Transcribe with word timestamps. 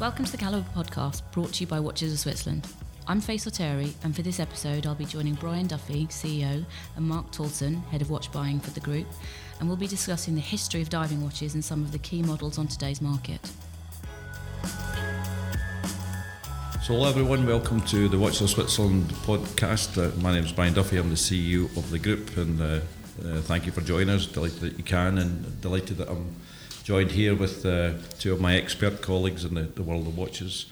Welcome 0.00 0.26
to 0.26 0.30
the 0.30 0.38
Calibre 0.38 0.70
podcast, 0.76 1.22
brought 1.32 1.54
to 1.54 1.60
you 1.62 1.66
by 1.66 1.80
Watches 1.80 2.12
of 2.12 2.20
Switzerland. 2.20 2.68
I'm 3.08 3.20
Faye 3.20 3.36
Soteri, 3.36 3.92
and 4.04 4.14
for 4.14 4.22
this 4.22 4.38
episode, 4.38 4.86
I'll 4.86 4.94
be 4.94 5.04
joining 5.04 5.34
Brian 5.34 5.66
Duffy, 5.66 6.06
CEO, 6.06 6.64
and 6.94 7.04
Mark 7.04 7.32
Tolson, 7.32 7.84
head 7.88 8.00
of 8.00 8.08
watch 8.08 8.30
buying 8.30 8.60
for 8.60 8.70
the 8.70 8.78
group, 8.78 9.08
and 9.58 9.68
we'll 9.68 9.76
be 9.76 9.88
discussing 9.88 10.36
the 10.36 10.40
history 10.40 10.82
of 10.82 10.88
diving 10.88 11.20
watches 11.20 11.54
and 11.54 11.64
some 11.64 11.82
of 11.82 11.90
the 11.90 11.98
key 11.98 12.22
models 12.22 12.58
on 12.58 12.68
today's 12.68 13.00
market. 13.02 13.44
So, 16.84 16.94
hello 16.94 17.08
everyone, 17.08 17.44
welcome 17.44 17.80
to 17.86 18.08
the 18.08 18.18
Watches 18.18 18.42
of 18.42 18.50
Switzerland 18.50 19.08
podcast. 19.26 19.98
Uh, 19.98 20.16
my 20.20 20.32
name 20.32 20.44
is 20.44 20.52
Brian 20.52 20.74
Duffy, 20.74 20.98
I'm 20.98 21.10
the 21.10 21.16
CEO 21.16 21.64
of 21.76 21.90
the 21.90 21.98
group, 21.98 22.36
and 22.36 22.60
uh, 22.60 22.64
uh, 22.64 23.40
thank 23.40 23.66
you 23.66 23.72
for 23.72 23.80
joining 23.80 24.10
us. 24.10 24.26
Delighted 24.26 24.60
that 24.60 24.78
you 24.78 24.84
can, 24.84 25.18
and 25.18 25.60
delighted 25.60 25.96
that 25.96 26.08
I'm 26.08 26.36
joined 26.88 27.10
here 27.10 27.34
with 27.34 27.66
uh, 27.66 27.92
two 28.18 28.32
of 28.32 28.40
my 28.40 28.54
expert 28.56 29.02
colleagues 29.02 29.44
in 29.44 29.52
the, 29.52 29.60
the 29.60 29.82
world 29.82 30.06
of 30.06 30.16
watches, 30.16 30.64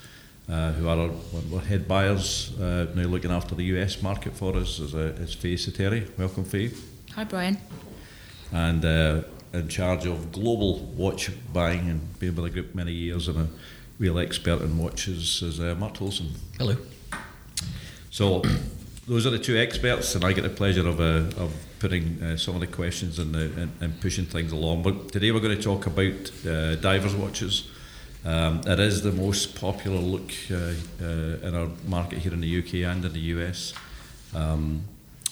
uh, 0.48 0.72
who 0.72 0.88
are 0.88 0.96
our, 0.96 1.10
our 1.52 1.60
head 1.60 1.86
buyers 1.86 2.58
uh, 2.58 2.86
now 2.94 3.02
looking 3.02 3.30
after 3.30 3.54
the 3.54 3.64
US 3.64 4.00
market 4.00 4.34
for 4.34 4.56
us, 4.56 4.78
is, 4.78 4.94
uh, 4.94 5.14
is 5.20 5.34
Faye 5.34 5.56
Soteri. 5.56 6.08
Welcome, 6.16 6.44
Faye. 6.44 6.70
Hi, 7.14 7.24
Brian. 7.24 7.58
And 8.50 8.82
uh, 8.82 9.24
in 9.52 9.68
charge 9.68 10.06
of 10.06 10.32
global 10.32 10.78
watch 10.96 11.30
buying 11.52 11.90
and 11.90 12.18
being 12.18 12.34
with 12.34 12.46
the 12.46 12.50
group 12.50 12.74
many 12.74 12.92
years 12.92 13.28
and 13.28 13.38
a 13.38 13.48
real 13.98 14.18
expert 14.18 14.62
in 14.62 14.78
watches 14.78 15.42
is 15.42 15.60
uh, 15.60 15.74
Mark 15.78 15.98
Tolson. 15.98 16.30
Hello. 16.56 16.76
So 18.08 18.42
those 19.06 19.24
are 19.24 19.30
the 19.30 19.38
two 19.38 19.56
experts, 19.56 20.14
and 20.16 20.24
I 20.24 20.32
get 20.32 20.42
the 20.42 20.48
pleasure 20.48 20.86
of, 20.86 21.00
uh, 21.00 21.40
of 21.40 21.54
putting 21.78 22.20
uh, 22.20 22.36
some 22.36 22.54
of 22.54 22.60
the 22.60 22.66
questions 22.66 23.18
and, 23.20 23.34
the, 23.34 23.68
and, 23.80 24.00
pushing 24.00 24.24
things 24.24 24.50
along. 24.50 24.82
But 24.82 25.12
today 25.12 25.30
we're 25.30 25.40
going 25.40 25.56
to 25.56 25.62
talk 25.62 25.86
about 25.86 26.32
uh, 26.44 26.74
divers 26.76 27.14
watches. 27.14 27.70
Um, 28.24 28.62
it 28.66 28.80
is 28.80 29.02
the 29.02 29.12
most 29.12 29.54
popular 29.60 29.98
look 29.98 30.32
uh, 30.50 30.72
uh, 31.00 31.46
in 31.46 31.54
our 31.54 31.68
market 31.86 32.18
here 32.18 32.32
in 32.32 32.40
the 32.40 32.58
UK 32.58 32.90
and 32.90 33.04
in 33.04 33.12
the 33.12 33.20
US. 33.20 33.74
Um, 34.34 34.82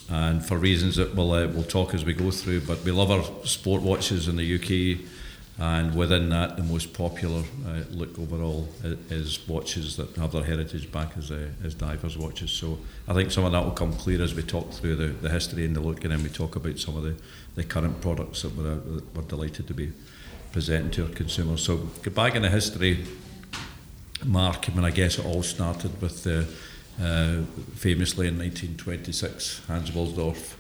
and 0.09 0.45
for 0.45 0.57
reasons 0.57 0.95
that 0.97 1.17
we'll, 1.17 1.33
uh, 1.33 1.49
we'll 1.49 1.65
talk 1.65 1.95
as 1.95 2.05
we 2.05 2.13
go 2.13 2.31
through, 2.31 2.61
but 2.61 2.85
we 2.85 2.93
love 2.93 3.11
our 3.11 3.25
sport 3.45 3.83
watches 3.83 4.29
in 4.29 4.37
the 4.37 4.55
UK 4.55 5.05
and 5.59 5.95
within 5.95 6.31
that, 6.31 6.57
the 6.57 6.65
most 6.65 6.93
popular 6.93 7.45
uh, 7.67 7.83
look 7.91 8.19
overall 8.19 8.69
is 9.09 9.47
watches 9.47 9.97
that 9.97 10.15
have 10.17 10.33
their 10.33 10.43
heritage 10.43 10.91
back 10.91 11.17
as, 11.17 11.31
uh, 11.31 11.49
as 11.63 11.75
divers 11.75 12.19
watches. 12.19 12.51
So 12.51 12.79
I 13.07 13.15
think 13.15 13.31
some 13.31 13.45
of 13.45 13.53
that 13.53 13.65
will 13.65 13.71
come 13.71 13.93
clear 13.93 14.21
as 14.21 14.35
we 14.35 14.43
talk 14.43 14.73
through 14.73 14.97
the, 14.97 15.07
the 15.07 15.31
history 15.31 15.65
and 15.65 15.77
the 15.77 15.81
look, 15.81 16.03
and 16.03 16.13
then 16.13 16.25
we 16.25 16.29
talk 16.29 16.57
about 16.57 16.79
some 16.81 16.97
of 16.97 17.05
the, 17.05 17.15
the 17.55 17.63
current 17.63 18.01
products 18.01 18.43
that 18.43 18.57
we're, 18.57 18.73
uh, 18.73 19.01
we're 19.15 19.23
delighted 19.23 19.69
to 19.69 19.75
be 19.75 19.93
presenting 20.51 20.91
to 20.91 21.05
our 21.05 21.11
consumers. 21.11 21.63
So 21.63 21.77
back 22.11 22.35
in 22.35 22.43
the 22.43 22.51
history, 22.51 23.05
Mark, 24.25 24.69
I 24.69 24.75
mean, 24.75 24.85
I 24.85 24.91
guess 24.91 25.19
it 25.19 25.25
all 25.25 25.45
started 25.45 26.01
with 26.03 26.27
uh, 26.27 26.43
uh, 27.01 27.43
famously 27.77 28.27
in 28.27 28.39
1926, 28.39 29.67
Hans 29.69 29.91
Wilsdorf 29.91 30.55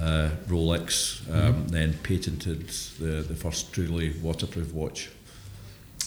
uh, 0.00 0.30
Rolex, 0.48 1.20
um, 1.30 1.54
mm-hmm. 1.54 1.66
then 1.68 1.94
patented 2.02 2.68
the, 2.98 3.22
the 3.22 3.34
first 3.34 3.72
truly 3.72 4.14
waterproof 4.22 4.72
watch. 4.72 5.10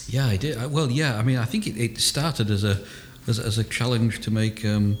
Yeah, 0.08 0.26
I 0.26 0.36
did. 0.36 0.70
Well, 0.70 0.90
yeah, 0.90 1.18
I 1.18 1.22
mean, 1.22 1.38
I 1.38 1.44
think 1.44 1.66
it, 1.66 1.76
it 1.76 1.98
started 1.98 2.50
as 2.50 2.64
a 2.64 2.80
as, 3.26 3.38
as 3.38 3.58
a 3.58 3.64
challenge 3.64 4.20
to 4.20 4.30
make 4.30 4.64
um, 4.64 4.98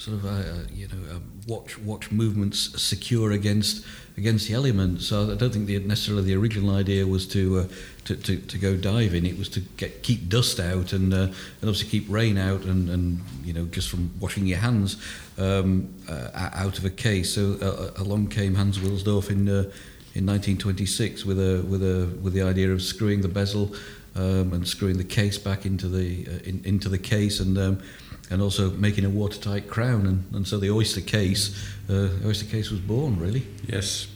sort 0.00 0.16
of 0.16 0.24
a, 0.24 0.28
a, 0.28 0.74
you 0.74 0.88
know 0.88 1.20
watch 1.46 1.78
watch 1.78 2.10
movements 2.10 2.80
secure 2.80 3.32
against 3.32 3.84
against 4.16 4.48
the 4.48 4.54
elements. 4.54 5.06
So 5.06 5.30
I 5.30 5.34
don't 5.34 5.52
think 5.52 5.66
the, 5.66 5.78
necessarily 5.80 6.24
the 6.24 6.36
original 6.36 6.74
idea 6.74 7.06
was 7.06 7.26
to, 7.28 7.60
uh, 7.60 7.64
to, 8.04 8.16
to, 8.16 8.36
to 8.36 8.58
go 8.58 8.76
diving. 8.76 9.24
It 9.24 9.38
was 9.38 9.48
to 9.50 9.60
get 9.76 10.02
keep 10.02 10.28
dust 10.28 10.58
out 10.58 10.92
and 10.92 11.12
uh, 11.12 11.16
and 11.16 11.34
obviously 11.62 11.88
keep 11.88 12.06
rain 12.08 12.38
out 12.38 12.62
and, 12.62 12.88
and 12.88 13.20
you 13.44 13.52
know 13.52 13.66
just 13.66 13.90
from 13.90 14.10
washing 14.18 14.46
your 14.46 14.58
hands 14.58 14.96
um, 15.38 15.92
uh, 16.08 16.30
out 16.34 16.78
of 16.78 16.84
a 16.84 16.90
case. 16.90 17.34
So 17.34 17.58
uh, 17.60 18.02
along 18.02 18.28
came 18.28 18.54
Hans 18.54 18.78
Wilsdorf 18.78 19.30
in 19.30 19.48
uh, 19.48 19.70
in 20.14 20.26
1926 20.26 21.26
with 21.26 21.38
a 21.38 21.62
with 21.68 21.82
a 21.82 22.06
with 22.22 22.32
the 22.32 22.42
idea 22.42 22.72
of 22.72 22.82
screwing 22.82 23.20
the 23.20 23.28
bezel 23.28 23.74
um, 24.16 24.52
and 24.54 24.66
screwing 24.66 24.96
the 24.96 25.04
case 25.04 25.38
back 25.38 25.66
into 25.66 25.88
the 25.88 26.26
uh, 26.26 26.48
in, 26.48 26.62
into 26.64 26.88
the 26.88 26.98
case 26.98 27.38
and 27.38 27.58
um, 27.58 27.82
and 28.30 28.40
also 28.40 28.70
making 28.70 29.04
a 29.04 29.10
watertight 29.10 29.68
crown. 29.68 30.06
And, 30.06 30.34
and 30.34 30.46
so 30.46 30.58
the 30.58 30.70
oyster 30.70 31.00
case, 31.00 31.54
uh, 31.88 32.08
oyster 32.24 32.46
case 32.46 32.70
was 32.70 32.80
born, 32.80 33.18
really. 33.18 33.46
Yes. 33.66 34.06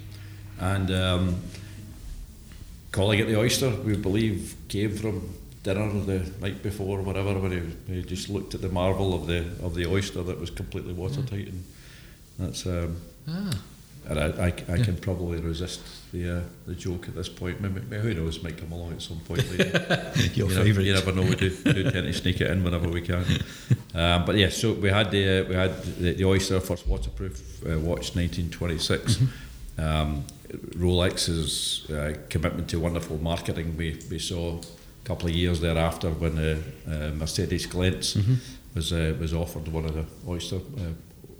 And 0.60 0.90
um, 0.90 1.36
calling 2.92 3.18
it 3.18 3.26
the 3.26 3.36
oyster, 3.36 3.70
we 3.70 3.96
believe, 3.96 4.54
came 4.68 4.96
from 4.96 5.34
dinner 5.64 5.88
the 6.00 6.30
night 6.40 6.62
before, 6.62 7.00
or 7.00 7.02
whatever, 7.02 7.38
when 7.38 7.76
he, 7.86 7.94
he 7.94 8.02
just 8.02 8.28
looked 8.28 8.54
at 8.54 8.60
the 8.60 8.68
marvel 8.68 9.14
of 9.14 9.26
the 9.26 9.46
of 9.62 9.74
the 9.74 9.86
oyster 9.86 10.22
that 10.22 10.38
was 10.38 10.50
completely 10.50 10.92
watertight. 10.92 11.48
And 11.48 11.64
that's 12.38 12.66
um, 12.66 12.96
ah. 13.28 13.58
And 14.08 14.20
I, 14.20 14.24
I, 14.24 14.46
I 14.68 14.76
yeah. 14.76 14.84
can 14.84 14.96
probably 14.98 15.40
resist 15.40 15.80
the 16.12 16.38
uh, 16.38 16.40
the 16.66 16.74
joke 16.74 17.08
at 17.08 17.14
this 17.14 17.28
point. 17.28 17.60
Maybe, 17.60 17.80
maybe, 17.88 18.02
who 18.02 18.14
knows, 18.14 18.42
might 18.42 18.58
come 18.58 18.72
along 18.72 18.92
at 18.92 19.02
some 19.02 19.18
point 19.20 19.48
later. 19.58 20.12
Your 20.34 20.50
you 20.50 20.54
favourite. 20.54 20.86
You 20.86 20.94
never 20.94 21.12
know. 21.12 21.22
We 21.22 21.36
do, 21.36 21.50
do 21.50 21.90
tend 21.90 22.06
to 22.06 22.12
sneak 22.12 22.40
it 22.40 22.50
in 22.50 22.62
whenever 22.62 22.88
we 22.88 23.00
can. 23.00 23.24
Um, 23.94 24.24
but 24.24 24.36
yeah, 24.36 24.50
so 24.50 24.72
we 24.72 24.90
had 24.90 25.10
the 25.10 25.40
uh, 25.40 25.48
we 25.48 25.54
had 25.54 25.82
the, 25.82 26.14
the 26.14 26.24
Oyster 26.24 26.60
first 26.60 26.86
waterproof 26.86 27.62
uh, 27.64 27.78
watch, 27.78 28.14
1926. 28.14 29.16
Mm-hmm. 29.16 29.80
Um, 29.80 30.24
Rolex's 30.76 31.90
uh, 31.90 32.14
commitment 32.28 32.68
to 32.70 32.78
wonderful 32.78 33.18
marketing. 33.18 33.76
We 33.76 34.00
we 34.10 34.18
saw 34.18 34.58
a 34.58 35.06
couple 35.06 35.28
of 35.28 35.34
years 35.34 35.60
thereafter 35.60 36.10
when 36.10 36.38
uh, 36.38 36.58
uh, 36.86 37.10
Mercedes 37.14 37.66
Gleitze 37.66 38.16
mm-hmm. 38.16 38.34
was 38.74 38.92
was 38.92 39.32
offered 39.32 39.68
one 39.68 39.86
of 39.86 39.94
the 39.94 40.04
Oyster 40.28 40.60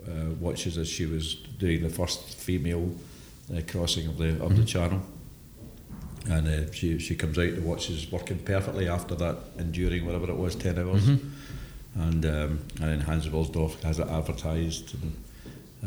uh, 0.07 0.33
watches 0.39 0.77
as 0.77 0.87
she 0.87 1.05
was 1.05 1.35
doing 1.59 1.83
the 1.83 1.89
first 1.89 2.35
female 2.35 2.89
uh, 3.55 3.61
crossing 3.67 4.07
of 4.07 4.17
the 4.17 4.29
of 4.29 4.37
mm-hmm. 4.39 4.55
the 4.55 4.65
channel. 4.65 5.01
And 6.27 6.47
uh, 6.47 6.71
she 6.71 6.97
she 6.99 7.15
comes 7.15 7.37
out, 7.37 7.55
the 7.55 7.61
watch 7.61 7.89
is 7.89 8.11
working 8.11 8.39
perfectly 8.39 8.89
after 8.89 9.15
that, 9.15 9.37
enduring 9.59 10.05
whatever 10.05 10.29
it 10.29 10.37
was, 10.37 10.55
ten 10.55 10.79
hours. 10.79 11.03
Mm-hmm. 11.03 12.01
And 12.01 12.25
um, 12.25 12.59
and 12.81 12.91
then 12.91 12.99
Hans 13.01 13.27
Wilsdorf 13.27 13.81
has 13.83 13.99
it 13.99 14.07
advertised 14.07 14.95
and 14.95 15.13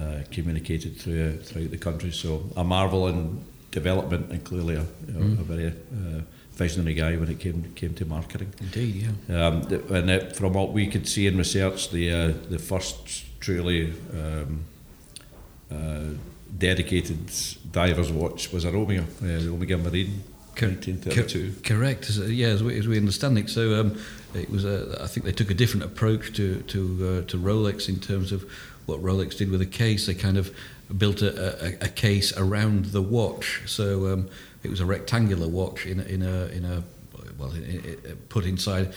uh, 0.00 0.24
communicated 0.30 0.96
through, 0.96 1.38
throughout 1.38 1.70
the 1.70 1.78
country. 1.78 2.12
So 2.12 2.48
a 2.56 2.64
marvel 2.64 3.08
in 3.08 3.44
development 3.70 4.30
and 4.30 4.42
clearly 4.44 4.76
a, 4.76 4.84
mm. 5.06 5.38
a 5.38 5.42
very 5.42 5.66
uh, 5.66 6.22
visionary 6.54 6.94
guy 6.94 7.16
when 7.16 7.28
it 7.28 7.40
came 7.40 7.72
came 7.74 7.94
to 7.94 8.04
marketing. 8.04 8.52
Indeed, 8.60 8.94
yeah. 9.28 9.46
Um, 9.46 9.62
and 9.90 10.10
it, 10.10 10.36
from 10.36 10.52
what 10.52 10.72
we 10.72 10.86
could 10.86 11.08
see 11.08 11.26
in 11.26 11.36
research, 11.36 11.90
the 11.90 12.12
uh, 12.12 12.32
the 12.48 12.58
first 12.58 13.24
truly 13.40 13.92
um, 14.12 14.64
uh, 15.70 16.04
dedicated 16.56 17.30
diver's 17.70 18.10
watch 18.10 18.52
was 18.52 18.64
a 18.64 18.68
Omega, 18.68 19.02
uh, 19.02 19.06
the 19.20 19.50
Omega 19.50 19.78
Marine. 19.78 20.22
1932. 20.60 21.60
correct, 21.62 22.10
yeah, 22.10 22.48
as 22.48 22.64
we, 22.64 22.76
as 22.76 22.88
we 22.88 22.96
understand 22.96 23.38
it. 23.38 23.48
So 23.48 23.80
um, 23.80 23.96
it 24.34 24.50
was, 24.50 24.64
a, 24.64 24.98
I 25.00 25.06
think 25.06 25.24
they 25.24 25.30
took 25.30 25.50
a 25.50 25.54
different 25.54 25.84
approach 25.84 26.32
to 26.34 26.62
to 26.62 27.24
uh, 27.24 27.30
to 27.30 27.38
Rolex 27.38 27.88
in 27.88 28.00
terms 28.00 28.32
of 28.32 28.42
what 28.86 29.00
Rolex 29.00 29.36
did 29.36 29.50
with 29.50 29.60
the 29.60 29.66
case. 29.66 30.06
They 30.06 30.14
kind 30.14 30.36
of 30.36 30.54
built 30.96 31.22
a, 31.22 31.64
a, 31.64 31.84
a 31.84 31.88
case 31.88 32.36
around 32.36 32.86
the 32.86 33.02
watch, 33.02 33.62
so 33.66 34.12
um, 34.12 34.28
it 34.64 34.70
was 34.70 34.80
a 34.80 34.86
rectangular 34.86 35.46
watch 35.46 35.86
in 35.86 36.00
a, 36.00 36.04
in 36.04 36.22
a 36.22 36.46
in 36.46 36.64
a 36.64 36.82
well, 37.38 37.52
it, 37.54 38.04
it, 38.04 38.28
put 38.28 38.44
inside 38.44 38.92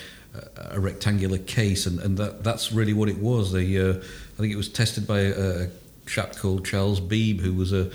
a, 0.56 0.80
rectangular 0.80 1.38
case, 1.38 1.86
and, 1.86 2.00
and 2.00 2.18
that 2.18 2.44
that's 2.44 2.72
really 2.72 2.94
what 2.94 3.10
it 3.10 3.18
was. 3.18 3.52
The 3.52 3.80
uh, 3.80 3.94
I 3.94 4.38
think 4.42 4.54
it 4.54 4.58
was 4.58 4.70
tested 4.70 5.08
by 5.08 5.20
a, 5.20 5.68
chap 6.08 6.36
called 6.36 6.66
Charles 6.66 7.00
Beebe, 7.00 7.42
who 7.42 7.54
was 7.54 7.72
a, 7.72 7.90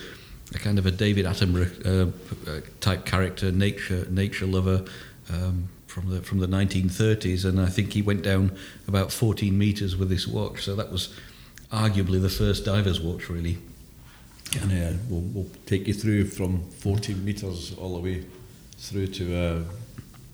a 0.55 0.59
kind 0.59 0.79
of 0.79 0.87
a 0.87 0.91
David 0.91 1.27
Attenborough 1.27 2.13
uh, 2.49 2.60
type 2.81 3.05
character, 3.05 3.51
nature 3.51 4.07
nature 4.10 4.47
lover. 4.47 4.84
Um, 5.33 5.69
from 5.87 6.10
the 6.10 6.21
from 6.21 6.41
the 6.41 6.47
1930s, 6.47 7.47
and 7.47 7.59
I 7.59 7.66
think 7.66 7.95
he 7.95 8.03
went 8.03 8.22
down 8.22 8.55
about 8.87 9.10
14 9.10 9.57
meters 9.57 9.97
with 9.97 10.10
this 10.10 10.27
watch. 10.27 10.63
So 10.63 10.77
that 10.77 10.93
was 10.93 11.15
arguably 11.72 12.21
the 12.21 12.28
first 12.28 12.66
diver's 12.66 13.01
watch, 13.01 13.31
really. 13.31 13.57
And 14.60 14.72
uh, 14.72 14.97
we'll, 15.09 15.22
we'll 15.22 15.51
take 15.65 15.87
you 15.89 15.95
through 15.95 16.27
from 16.27 16.69
14 16.71 17.25
meters 17.25 17.75
all 17.78 17.95
the 17.95 18.01
way 18.01 18.25
through 18.77 19.07
to 19.09 19.37
uh, 19.37 19.63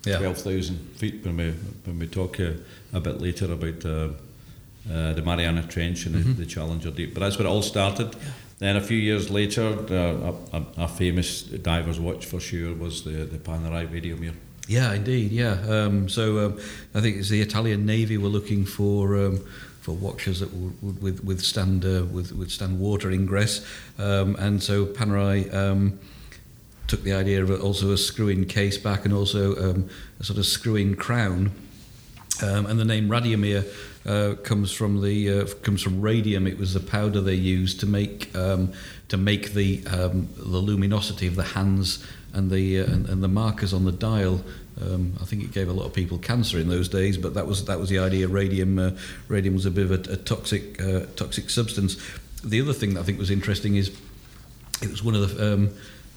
yeah. 0.04 0.18
12,000 0.18 0.78
feet 0.96 1.24
when 1.24 1.36
we 1.36 1.50
when 1.84 1.98
we 1.98 2.06
talk 2.06 2.40
uh, 2.40 2.52
a 2.92 3.00
bit 3.00 3.20
later 3.20 3.52
about 3.52 3.84
uh, 3.84 4.08
uh, 4.90 5.12
the 5.12 5.22
Mariana 5.22 5.62
Trench 5.62 6.06
and 6.06 6.16
mm-hmm. 6.16 6.32
the, 6.32 6.44
the, 6.44 6.46
Challenger 6.46 6.90
Deep. 6.90 7.14
But 7.14 7.20
that's 7.20 7.38
where 7.38 7.46
it 7.46 7.50
all 7.50 7.62
started. 7.62 8.16
Then 8.58 8.76
a 8.76 8.80
few 8.80 8.96
years 8.96 9.30
later, 9.30 9.76
uh, 9.90 10.32
a, 10.52 10.82
a, 10.82 10.88
famous 10.88 11.42
diver's 11.42 11.98
watch 11.98 12.26
for 12.26 12.40
sure 12.40 12.74
was 12.74 13.02
the, 13.04 13.10
the 13.10 13.38
Panerai 13.38 13.88
Radiomir. 13.88 14.34
Yeah, 14.68 14.94
indeed, 14.94 15.32
yeah. 15.32 15.60
Um, 15.68 16.08
so 16.08 16.46
um, 16.46 16.60
I 16.94 17.00
think 17.00 17.16
it's 17.16 17.28
the 17.28 17.40
Italian 17.40 17.86
Navy 17.86 18.18
were 18.18 18.28
looking 18.28 18.64
for 18.64 19.16
um, 19.16 19.44
for 19.80 19.92
watches 19.92 20.38
that 20.38 20.52
would, 20.54 21.02
would 21.02 21.26
withstand 21.26 21.84
uh, 21.84 22.04
with, 22.04 22.32
withstand 22.32 22.78
water 22.78 23.10
ingress, 23.10 23.66
um, 23.98 24.36
and 24.36 24.62
so 24.62 24.86
Panerai 24.86 25.52
um, 25.52 25.98
took 26.92 27.04
the 27.04 27.14
idea 27.14 27.42
of 27.42 27.50
also 27.64 27.90
a 27.92 27.96
screw-in 27.96 28.44
case 28.44 28.76
back 28.76 29.06
and 29.06 29.14
also 29.14 29.56
um, 29.56 29.88
a 30.20 30.24
sort 30.24 30.38
of 30.38 30.44
screw-in 30.44 30.94
crown 30.94 31.50
Um, 32.42 32.66
and 32.66 32.78
the 32.78 32.84
name 32.84 33.08
Radiomir 33.08 33.64
uh, 34.04 34.34
comes 34.42 34.72
from 34.72 35.00
the 35.00 35.30
uh, 35.30 35.46
comes 35.62 35.80
from 35.80 36.00
radium. 36.00 36.46
It 36.46 36.58
was 36.58 36.74
the 36.74 36.80
powder 36.80 37.20
they 37.20 37.34
used 37.34 37.78
to 37.80 37.86
make 37.86 38.34
um, 38.34 38.72
to 39.08 39.16
make 39.16 39.52
the 39.52 39.82
um, 39.86 40.28
the 40.36 40.58
luminosity 40.58 41.28
of 41.28 41.36
the 41.36 41.48
hands 41.58 42.04
and 42.32 42.50
the 42.50 42.80
uh, 42.80 42.84
and, 42.84 43.08
and, 43.08 43.22
the 43.22 43.28
markers 43.28 43.72
on 43.72 43.84
the 43.84 43.92
dial. 43.92 44.42
Um, 44.80 45.14
I 45.20 45.24
think 45.24 45.44
it 45.44 45.52
gave 45.52 45.68
a 45.68 45.72
lot 45.72 45.86
of 45.86 45.92
people 45.92 46.18
cancer 46.18 46.58
in 46.58 46.68
those 46.68 46.88
days, 46.88 47.16
but 47.16 47.34
that 47.34 47.46
was 47.46 47.64
that 47.66 47.78
was 47.78 47.90
the 47.90 48.00
idea. 48.00 48.26
Radium 48.26 48.78
uh, 48.78 48.90
radium 49.28 49.54
was 49.54 49.66
a 49.66 49.70
bit 49.70 49.84
of 49.84 49.92
a, 49.92 50.12
a 50.12 50.16
toxic 50.16 50.82
uh, 50.82 51.06
toxic 51.14 51.50
substance. 51.50 51.96
The 52.42 52.60
other 52.60 52.72
thing 52.72 52.94
that 52.94 53.00
I 53.00 53.04
think 53.04 53.18
was 53.18 53.30
interesting 53.30 53.76
is 53.76 53.92
it 54.80 54.90
was 54.90 55.04
one 55.04 55.14
of 55.14 55.36
the 55.36 55.70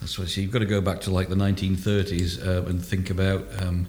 um, 0.05 0.27
see. 0.27 0.41
You've 0.41 0.51
got 0.51 0.59
to 0.59 0.65
go 0.65 0.81
back 0.81 1.01
to 1.01 1.11
like 1.11 1.29
the 1.29 1.35
1930s 1.35 2.45
uh, 2.45 2.65
and 2.67 2.83
think 2.83 3.09
about 3.09 3.45
um, 3.61 3.87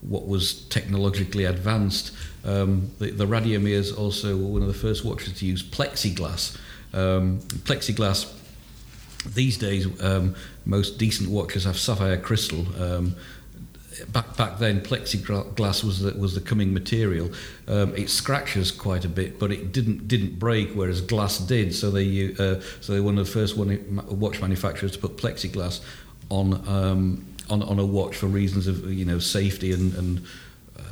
what 0.00 0.26
was 0.26 0.62
technologically 0.68 1.44
advanced. 1.44 2.12
Um, 2.44 2.90
the, 2.98 3.10
the 3.10 3.26
Radiomirs 3.26 3.96
also 3.96 4.36
were 4.36 4.46
one 4.46 4.62
of 4.62 4.68
the 4.68 4.74
first 4.74 5.04
watches 5.04 5.38
to 5.40 5.46
use 5.46 5.62
plexiglass. 5.62 6.56
Um, 6.92 7.40
plexiglass 7.64 8.32
these 9.34 9.58
days, 9.58 9.86
um, 10.02 10.36
most 10.64 10.98
decent 10.98 11.30
watches 11.30 11.64
have 11.64 11.78
sapphire 11.78 12.16
crystal. 12.16 12.66
Back 14.08 14.36
back 14.36 14.58
then, 14.58 14.80
plexiglass 14.80 15.82
was 15.82 16.00
the, 16.00 16.12
was 16.18 16.34
the 16.34 16.40
coming 16.40 16.74
material. 16.74 17.30
Um, 17.66 17.94
it 17.94 18.10
scratches 18.10 18.70
quite 18.70 19.04
a 19.04 19.08
bit, 19.08 19.38
but 19.38 19.50
it 19.50 19.72
didn't 19.72 20.06
didn't 20.06 20.38
break, 20.38 20.72
whereas 20.72 21.00
glass 21.00 21.38
did. 21.38 21.74
So 21.74 21.90
they 21.90 22.34
uh, 22.34 22.60
so 22.80 22.92
they 22.92 23.00
were 23.00 23.06
one 23.06 23.18
of 23.18 23.26
the 23.26 23.32
first 23.32 23.56
one, 23.56 24.02
watch 24.08 24.40
manufacturers 24.40 24.92
to 24.92 24.98
put 24.98 25.16
plexiglass 25.16 25.80
on 26.28 26.66
um, 26.68 27.24
on 27.48 27.62
on 27.62 27.78
a 27.78 27.86
watch 27.86 28.16
for 28.16 28.26
reasons 28.26 28.66
of 28.66 28.90
you 28.92 29.04
know 29.04 29.18
safety 29.18 29.72
and 29.72 29.94
and 29.94 30.26
uh, 30.78 30.82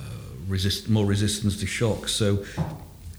resist 0.48 0.88
more 0.88 1.06
resistance 1.06 1.58
to 1.60 1.66
shock. 1.66 2.08
So. 2.08 2.44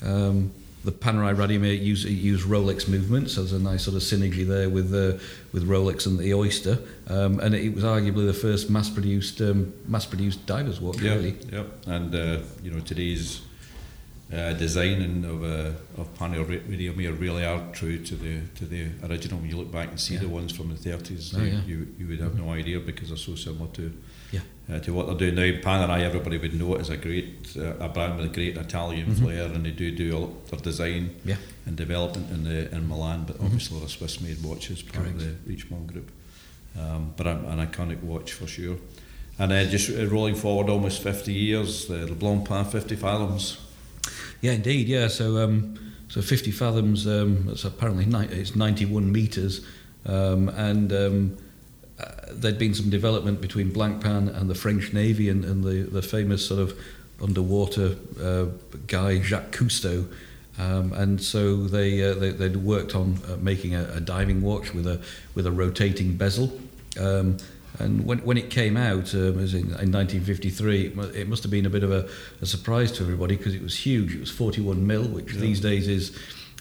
Um, 0.01 0.51
the 0.85 0.91
Panerai 0.91 1.35
Radiomir 1.35 1.81
use, 1.81 2.05
use 2.05 2.45
Rolex 2.45 2.87
movements, 2.87 3.33
so 3.33 3.41
there's 3.41 3.53
a 3.53 3.59
nice 3.59 3.83
sort 3.83 3.95
of 3.97 4.03
synergy 4.03 4.47
there 4.47 4.69
with 4.69 4.93
uh, 4.93 5.17
with 5.51 5.67
Rolex 5.67 6.05
and 6.05 6.19
the 6.19 6.33
Oyster, 6.33 6.77
um, 7.07 7.39
and 7.39 7.55
it 7.55 7.73
was 7.73 7.83
arguably 7.83 8.27
the 8.27 8.33
first 8.33 8.69
mass-produced 8.69 9.41
um, 9.41 9.73
mass-produced 9.87 10.45
divers 10.45 10.79
watch. 10.79 11.01
Yeah, 11.01 11.15
really. 11.15 11.37
yeah, 11.51 11.63
and 11.87 12.13
uh, 12.13 12.39
you 12.63 12.69
know 12.69 12.79
today's 12.81 13.41
uh, 14.35 14.53
designing 14.53 15.23
of 15.25 15.43
uh, 15.43 15.71
of 16.01 16.07
Panerai 16.17 16.59
Radiomir 16.67 17.19
really 17.19 17.45
are 17.45 17.61
true 17.71 17.97
to 18.03 18.15
the 18.15 18.41
to 18.55 18.65
the 18.65 18.87
original. 19.09 19.39
When 19.39 19.49
you 19.49 19.57
look 19.57 19.71
back 19.71 19.89
and 19.89 19.99
see 19.99 20.15
Yeah. 20.15 20.21
the 20.21 20.29
ones 20.29 20.51
from 20.51 20.69
the 20.69 20.75
30s, 20.89 21.33
Oh, 21.35 21.39
you, 21.43 21.45
yeah. 21.51 21.61
you 21.65 21.87
you 21.99 22.07
would 22.07 22.19
have 22.19 22.35
no 22.37 22.51
idea 22.51 22.79
because 22.79 23.09
they're 23.09 23.17
so 23.17 23.35
similar 23.35 23.69
to 23.73 23.91
Yeah. 24.31 24.41
uh, 24.69 24.79
to 24.79 24.93
what 24.93 25.05
they're 25.07 25.31
doing 25.31 25.35
now. 25.35 25.61
Panerai, 25.61 26.01
everybody 26.01 26.37
would 26.37 26.53
know 26.59 26.75
it 26.75 26.81
as 26.81 26.89
a 26.89 26.97
great 26.97 27.55
uh, 27.57 27.85
a 27.85 27.87
brand 27.89 28.17
with 28.17 28.25
a 28.31 28.33
great 28.33 28.57
Italian 28.57 29.07
Mhm. 29.07 29.19
flair, 29.19 29.45
and 29.53 29.65
they 29.65 29.71
do 29.71 29.91
do 29.91 30.07
all 30.17 30.37
their 30.49 30.59
design 30.59 31.09
Yeah. 31.23 31.37
and 31.65 31.75
development 31.77 32.29
in 32.31 32.43
the 32.43 32.59
in 32.75 32.87
Milan, 32.87 33.23
but 33.27 33.37
Mhm. 33.37 33.45
obviously 33.45 33.79
they're 33.79 33.87
Swiss-made 33.89 34.43
watches, 34.43 34.81
part 34.81 35.05
Correct. 35.05 35.21
of 35.21 35.23
the 35.23 35.33
Richemont 35.53 35.87
group. 35.87 36.09
Um, 36.77 37.13
but 37.15 37.25
an, 37.27 37.45
an 37.45 37.59
iconic 37.67 38.01
watch 38.03 38.33
for 38.33 38.47
sure. 38.47 38.77
And 39.39 39.51
then 39.51 39.69
just 39.69 39.89
uh, 39.89 40.05
rolling 40.07 40.35
forward 40.35 40.69
almost 40.69 41.01
50 41.01 41.31
years, 41.33 41.85
the 41.87 42.07
Blancpain 42.23 42.65
50 42.69 42.95
Fathoms. 42.97 43.57
Yeah, 44.45 44.51
indeed. 44.51 44.87
Yeah, 44.87 45.07
so 45.07 45.43
um, 45.43 45.73
so 46.07 46.21
50 46.21 46.51
fathoms. 46.51 47.07
Um, 47.07 47.51
apparently 47.63 48.05
ni- 48.05 48.27
it's 48.27 48.55
91 48.55 49.11
meters, 49.11 49.65
um, 50.05 50.49
and 50.49 50.93
um, 50.93 51.37
uh, 51.99 52.11
there'd 52.31 52.59
been 52.59 52.75
some 52.75 52.91
development 52.91 53.41
between 53.41 53.71
Blancpain 53.71 54.27
and 54.39 54.47
the 54.47 54.53
French 54.53 54.93
Navy 54.93 55.29
and, 55.29 55.43
and 55.43 55.63
the 55.63 55.81
the 55.81 56.03
famous 56.03 56.47
sort 56.47 56.59
of 56.59 56.79
underwater 57.19 57.95
uh, 58.21 58.45
guy 58.85 59.19
Jacques 59.19 59.51
Cousteau. 59.51 60.05
Um, 60.59 60.93
and 60.93 61.19
so 61.19 61.63
they, 61.63 62.03
uh, 62.03 62.13
they 62.13 62.29
they'd 62.29 62.57
worked 62.57 62.93
on 62.93 63.17
uh, 63.27 63.37
making 63.37 63.73
a, 63.73 63.93
a 63.95 63.99
diving 63.99 64.43
watch 64.43 64.75
with 64.75 64.85
a 64.85 65.01
with 65.33 65.47
a 65.47 65.51
rotating 65.51 66.17
bezel. 66.17 66.51
Um, 66.99 67.37
and 67.79 68.05
when, 68.05 68.19
when 68.19 68.37
it 68.37 68.49
came 68.49 68.77
out, 68.77 69.13
um, 69.13 69.39
as 69.39 69.53
in, 69.53 69.61
in 69.81 69.91
1953, 69.91 70.85
it 70.87 70.97
it 71.15 71.27
must 71.27 71.43
have 71.43 71.51
been 71.51 71.65
a 71.65 71.69
bit 71.69 71.83
of 71.83 71.91
a, 71.91 72.07
a 72.41 72.45
surprise 72.45 72.91
to 72.93 73.03
everybody 73.03 73.35
because 73.35 73.53
it 73.53 73.61
was 73.61 73.75
huge. 73.77 74.15
It 74.15 74.19
was 74.19 74.31
41 74.31 74.85
mil, 74.85 75.03
which 75.07 75.33
Yeah. 75.33 75.41
these 75.41 75.59
days 75.59 75.87
is 75.87 76.11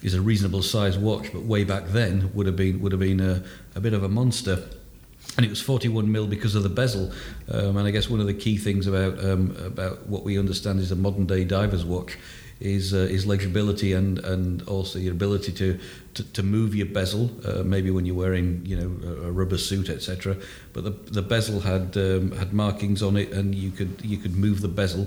is 0.02 0.14
a 0.14 0.20
reasonable 0.20 0.62
size 0.62 0.98
watch, 0.98 1.32
but 1.32 1.42
way 1.42 1.64
back 1.64 1.86
then 1.88 2.30
would 2.34 2.46
have 2.46 2.56
been 2.56 2.80
would 2.80 2.92
have 2.92 3.00
been 3.00 3.20
a, 3.20 3.42
a 3.74 3.80
bit 3.80 3.92
of 3.94 4.02
a 4.02 4.08
monster. 4.08 4.58
And 5.36 5.44
it 5.46 5.48
was 5.48 5.60
41 5.60 6.12
mil 6.12 6.26
because 6.26 6.54
of 6.54 6.62
the 6.62 6.68
bezel. 6.68 7.10
Um, 7.50 7.76
and 7.78 7.88
I 7.88 7.90
guess 7.90 8.10
one 8.10 8.20
of 8.20 8.26
the 8.26 8.34
key 8.34 8.56
things 8.58 8.86
about 8.86 9.18
um, 9.24 9.56
about 9.64 10.06
what 10.06 10.22
we 10.22 10.38
understand 10.38 10.80
is 10.80 10.90
a 10.92 10.96
modern 10.96 11.26
day 11.26 11.44
diver's 11.44 11.84
watch 11.84 12.18
is 12.60 12.94
uh, 12.94 12.98
is 12.98 13.26
legibility 13.26 13.92
and 13.92 14.18
and 14.20 14.62
also 14.62 14.98
your 14.98 15.12
ability 15.12 15.52
to 15.52 15.78
to, 16.14 16.32
to 16.32 16.42
move 16.42 16.74
your 16.74 16.86
bezel. 16.86 17.30
Uh, 17.44 17.62
maybe 17.62 17.90
when 17.90 18.06
you're 18.06 18.16
wearing 18.16 18.64
you 18.64 18.76
know 18.76 19.26
a, 19.26 19.32
rubber 19.32 19.58
suit, 19.58 19.88
etc. 19.88 20.36
But 20.72 20.84
the 20.84 20.90
the 20.90 21.22
bezel 21.22 21.60
had 21.60 21.96
um, 21.96 22.32
had 22.32 22.52
markings 22.52 23.02
on 23.02 23.16
it, 23.16 23.32
and 23.32 23.54
you 23.54 23.70
could 23.70 24.00
you 24.02 24.16
could 24.16 24.36
move 24.36 24.60
the 24.60 24.68
bezel 24.68 25.06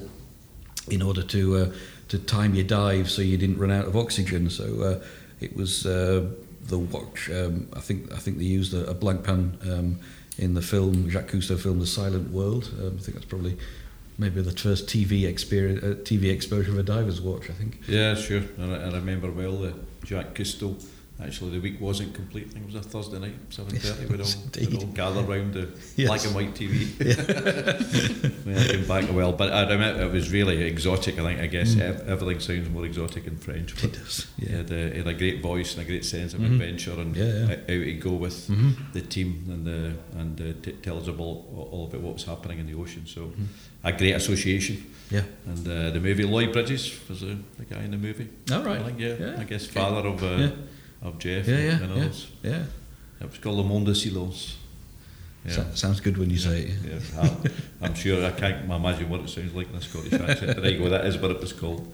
in 0.90 1.02
order 1.02 1.24
to 1.24 1.58
uh, 1.58 1.74
to 2.10 2.20
time 2.20 2.56
your 2.56 2.66
dive 2.66 3.10
so 3.10 3.22
you 3.22 3.38
didn't 3.38 3.58
run 3.58 3.72
out 3.72 3.86
of 3.86 3.96
oxygen. 3.96 4.50
So 4.50 4.82
uh, 4.82 5.06
it 5.40 5.56
was 5.56 5.86
uh, 5.86 6.30
the 6.64 6.80
watch. 6.80 7.30
Um, 7.30 7.68
I 7.74 7.80
think 7.80 8.12
I 8.12 8.18
think 8.18 8.38
they 8.38 8.46
used 8.46 8.74
a, 8.74 8.90
a 8.90 8.96
Blancpain 8.96 9.58
um, 9.72 10.00
in 10.38 10.54
the 10.54 10.62
film 10.62 11.10
Jacques 11.10 11.32
Cousteau 11.32 11.60
film 11.60 11.80
The 11.80 11.88
Silent 11.88 12.32
World. 12.32 12.70
Um, 12.80 12.98
I 12.98 13.02
think 13.02 13.14
that's 13.14 13.26
probably 13.26 13.58
maybe 14.18 14.42
the 14.42 14.52
first 14.52 14.88
TV 14.88 15.28
experience, 15.28 15.84
uh, 15.84 15.96
TV 16.04 16.32
exposure 16.32 16.72
of 16.72 16.80
a 16.80 16.84
diver's 16.84 17.22
watch. 17.22 17.50
I 17.50 17.54
think. 17.54 17.80
Yeah, 17.88 18.16
sure. 18.16 18.44
I, 18.60 18.64
I 18.64 18.92
remember 18.92 19.32
well 19.32 19.58
the 19.58 19.74
Jacques 20.06 20.36
Cousteau. 20.36 20.76
Actually, 21.20 21.50
the 21.52 21.60
week 21.60 21.82
wasn't 21.82 22.14
complete. 22.14 22.46
I 22.46 22.50
think 22.52 22.70
it 22.70 22.74
was 22.76 22.86
a 22.86 22.88
Thursday 22.90 23.18
night, 23.18 23.50
7.30. 23.50 24.10
We'd 24.12 24.22
all, 24.22 24.28
we'd 24.72 24.84
all 24.84 24.92
gather 24.94 25.24
round 25.24 25.54
the 25.56 25.68
Yes. 25.96 26.08
black 26.10 26.24
and 26.26 26.36
white 26.36 26.54
TV. 26.54 26.94
yeah, 28.46 28.60
I 28.60 28.68
came 28.68 28.88
back 28.88 29.12
well. 29.12 29.34
But 29.34 29.52
I 29.52 29.68
remember 29.68 30.04
it 30.04 30.12
was 30.12 30.32
really 30.32 30.62
exotic. 30.64 31.18
I 31.18 31.24
think, 31.24 31.40
I 31.40 31.48
guess, 31.48 31.74
Mm. 31.74 32.08
everything 32.08 32.40
sounds 32.40 32.70
more 32.70 32.86
exotic 32.86 33.26
in 33.26 33.36
French. 33.38 33.74
But 33.76 33.86
It 33.86 33.94
does. 33.94 34.28
He 34.40 34.46
had, 34.52 34.70
a, 34.72 34.92
he 34.92 34.98
had 35.00 35.08
a 35.08 35.14
great 35.16 35.42
voice 35.42 35.74
and 35.76 35.82
a 35.82 35.86
great 35.90 36.06
sense 36.06 36.36
of 36.36 36.40
Mhm. 36.42 36.52
adventure 36.54 36.94
and 37.00 37.16
Yeah, 37.16 37.26
yeah. 37.48 37.52
out 37.54 37.70
he'd 37.70 38.00
go 38.00 38.12
with 38.14 38.48
Mhm. 38.48 38.94
the 38.94 39.02
team 39.02 39.44
and 39.50 39.66
the, 39.66 39.94
and 40.20 40.40
uh, 40.40 40.54
t- 40.62 40.74
tell 40.84 41.00
us 41.00 41.08
all, 41.08 41.68
all 41.72 41.88
about 41.90 42.02
what 42.02 42.14
was 42.14 42.26
happening 42.26 42.60
in 42.60 42.68
the 42.68 42.76
ocean. 42.76 43.04
So 43.08 43.22
Mhm. 43.22 43.48
a 43.84 43.92
great 43.92 44.14
association. 44.14 44.84
Yeah. 45.10 45.24
And 45.48 45.68
uh, 45.68 45.90
the 45.92 46.00
movie 46.00 46.26
Lloyd 46.26 46.52
Bridges 46.54 46.94
was 47.10 47.22
the, 47.22 47.38
the 47.58 47.66
guy 47.66 47.82
in 47.84 47.90
the 47.92 47.98
movie. 47.98 48.28
All 48.52 48.62
right. 48.64 48.80
I 48.82 48.84
think, 48.84 49.00
yeah, 49.00 49.16
Yeah. 49.20 49.40
I 49.40 49.46
guess 49.46 49.64
Okay. 49.64 49.80
father 49.80 50.08
of 50.08 50.22
uh, 50.24 50.28
Yeah. 50.38 50.50
Of 51.02 51.20
Jeff. 51.20 51.48
Yeah, 51.48 51.56
and, 51.56 51.64
yeah, 51.64 51.72
and 51.72 51.96
yeah. 51.96 52.02
others. 52.02 52.32
Yeah. 52.44 52.64
It 53.22 53.30
was 53.30 53.40
called 53.40 53.58
Le 53.58 53.64
Monde 53.64 53.86
de 53.86 53.96
Silence. 53.96 54.58
So- 55.48 55.66
sounds 55.76 56.02
good 56.02 56.18
when 56.18 56.30
you 56.30 56.38
say 56.38 56.64
it. 56.64 56.76
Yeah, 56.86 57.22
I'm, 57.22 57.38
I'm 57.82 57.96
sure 57.96 58.26
I 58.26 58.32
can't 58.32 58.66
imagine 58.66 59.10
what 59.10 59.22
it 59.22 59.30
sounds 59.30 59.54
like 59.54 59.70
in 59.70 59.76
a 59.76 59.82
Scottish 59.82 60.14
accent. 60.14 60.62
There 60.62 60.72
you 60.72 60.80
go, 60.80 60.90
that 60.90 61.06
is 61.06 61.18
what 61.18 61.32
it 61.32 61.40
was 61.40 61.54
called. 61.54 61.94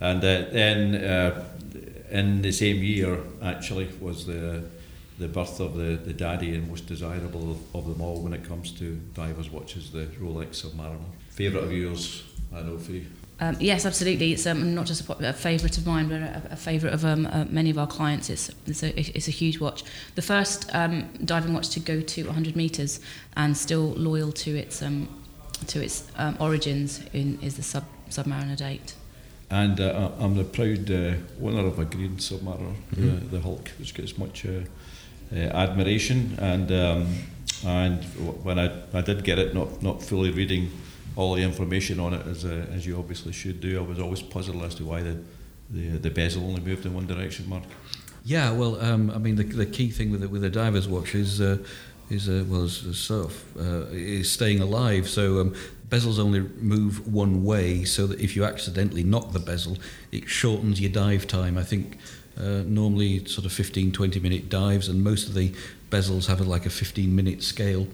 And 0.00 0.18
uh, 0.20 0.44
then 0.50 0.94
uh, 0.94 1.44
in 2.10 2.40
the 2.40 2.52
same 2.52 2.82
year, 2.82 3.18
actually, 3.42 3.88
was 4.00 4.26
the 4.26 4.64
the 5.18 5.26
birth 5.26 5.58
of 5.58 5.74
the, 5.74 5.96
the 5.96 6.12
daddy 6.12 6.54
and 6.54 6.68
most 6.68 6.86
desirable 6.86 7.50
of, 7.50 7.74
of 7.74 7.86
them 7.88 8.00
all 8.00 8.22
when 8.22 8.32
it 8.32 8.44
comes 8.44 8.70
to 8.70 8.94
divers 9.14 9.50
watches, 9.50 9.90
the 9.90 10.06
Rolex 10.20 10.64
Submariner. 10.64 11.00
Favourite 11.30 11.64
of 11.64 11.72
yours, 11.72 12.22
I 12.54 12.62
know, 12.62 12.78
for 12.78 12.92
you. 12.92 13.06
Um, 13.40 13.56
yes, 13.60 13.86
absolutely. 13.86 14.32
It's 14.32 14.46
um, 14.46 14.74
not 14.74 14.86
just 14.86 15.08
a, 15.08 15.28
a 15.28 15.32
favourite 15.32 15.78
of 15.78 15.86
mine, 15.86 16.08
but 16.08 16.20
a, 16.20 16.42
a 16.52 16.56
favourite 16.56 16.92
of 16.92 17.04
um, 17.04 17.26
uh, 17.26 17.44
many 17.48 17.70
of 17.70 17.78
our 17.78 17.86
clients. 17.86 18.30
It's, 18.30 18.50
it's, 18.66 18.82
a, 18.82 18.98
it's 19.16 19.28
a 19.28 19.30
huge 19.32 19.60
watch. 19.60 19.84
The 20.16 20.22
first 20.22 20.68
um, 20.74 21.08
diving 21.24 21.54
watch 21.54 21.68
to 21.70 21.80
go 21.80 22.00
to 22.00 22.24
100 22.24 22.56
metres 22.56 23.00
and 23.36 23.56
still 23.56 23.90
loyal 23.96 24.32
to 24.32 24.56
its 24.56 24.82
um, 24.82 25.08
to 25.66 25.82
its 25.82 26.06
um, 26.16 26.36
origins 26.40 27.00
in, 27.12 27.38
is 27.42 27.56
the 27.56 27.62
sub 27.62 27.84
Submariner 28.10 28.56
date. 28.56 28.94
And 29.50 29.80
uh, 29.80 30.10
I'm 30.20 30.36
the 30.36 30.44
proud 30.44 30.90
uh, 30.90 31.14
owner 31.42 31.66
of 31.66 31.78
a 31.78 31.84
green 31.84 32.16
Submariner, 32.16 32.74
Mhm. 32.96 33.20
the, 33.30 33.36
the 33.36 33.40
Hulk, 33.40 33.70
which 33.78 33.94
gets 33.94 34.16
much 34.18 34.46
uh, 34.46 34.60
uh, 35.32 35.36
admiration. 35.36 36.36
And 36.40 36.70
um, 36.72 37.06
and 37.66 38.04
when 38.44 38.58
I, 38.58 38.70
I 38.94 39.00
did 39.00 39.24
get 39.24 39.38
it, 39.38 39.54
not 39.54 39.82
not 39.82 40.02
fully 40.02 40.30
reading 40.30 40.70
all 41.18 41.34
the 41.34 41.42
information 41.42 41.98
on 41.98 42.14
it 42.14 42.24
as 42.26 42.44
uh, 42.44 42.66
as 42.72 42.86
you 42.86 42.96
obviously 42.96 43.32
should 43.32 43.60
do, 43.60 43.78
I 43.78 43.82
was 43.82 43.98
always 43.98 44.22
puzzled 44.22 44.62
as 44.62 44.74
to 44.76 44.84
why 44.84 45.02
the 45.02 45.18
the, 45.68 45.98
the 45.98 46.10
bezel 46.10 46.44
only 46.44 46.60
moved 46.60 46.86
in 46.86 46.94
one 46.94 47.06
direction. 47.06 47.48
Mark. 47.48 47.64
Yeah, 48.24 48.52
well, 48.52 48.80
um, 48.80 49.10
I 49.10 49.18
mean, 49.18 49.36
the, 49.36 49.42
the 49.42 49.66
key 49.66 49.90
thing 49.90 50.10
with 50.10 50.20
the, 50.20 50.28
with 50.28 50.44
a 50.44 50.50
diver's 50.50 50.86
watch 50.86 51.14
is 51.14 51.40
uh, 51.40 51.58
is 52.08 52.28
uh, 52.28 52.44
well, 52.48 52.64
is, 52.64 52.98
sort 52.98 53.26
of 53.26 53.56
uh, 53.58 53.86
is 53.90 54.30
staying 54.30 54.60
alive. 54.60 55.08
So 55.08 55.40
um, 55.40 55.54
bezels 55.88 56.20
only 56.20 56.40
move 56.40 57.12
one 57.12 57.44
way, 57.44 57.84
so 57.84 58.06
that 58.06 58.20
if 58.20 58.36
you 58.36 58.44
accidentally 58.44 59.02
knock 59.02 59.32
the 59.32 59.40
bezel, 59.40 59.76
it 60.12 60.28
shortens 60.28 60.80
your 60.80 60.90
dive 60.90 61.26
time. 61.26 61.58
I 61.58 61.64
think 61.64 61.98
uh, 62.38 62.62
normally 62.64 63.24
sort 63.24 63.44
of 63.44 63.52
15, 63.52 63.90
20 63.90 64.20
minute 64.20 64.48
dives, 64.48 64.88
and 64.88 65.02
most 65.02 65.28
of 65.28 65.34
the 65.34 65.52
bezels 65.90 66.26
have 66.26 66.40
a, 66.40 66.44
like 66.44 66.64
a 66.64 66.70
15 66.70 67.14
minute 67.14 67.42
scale 67.42 67.88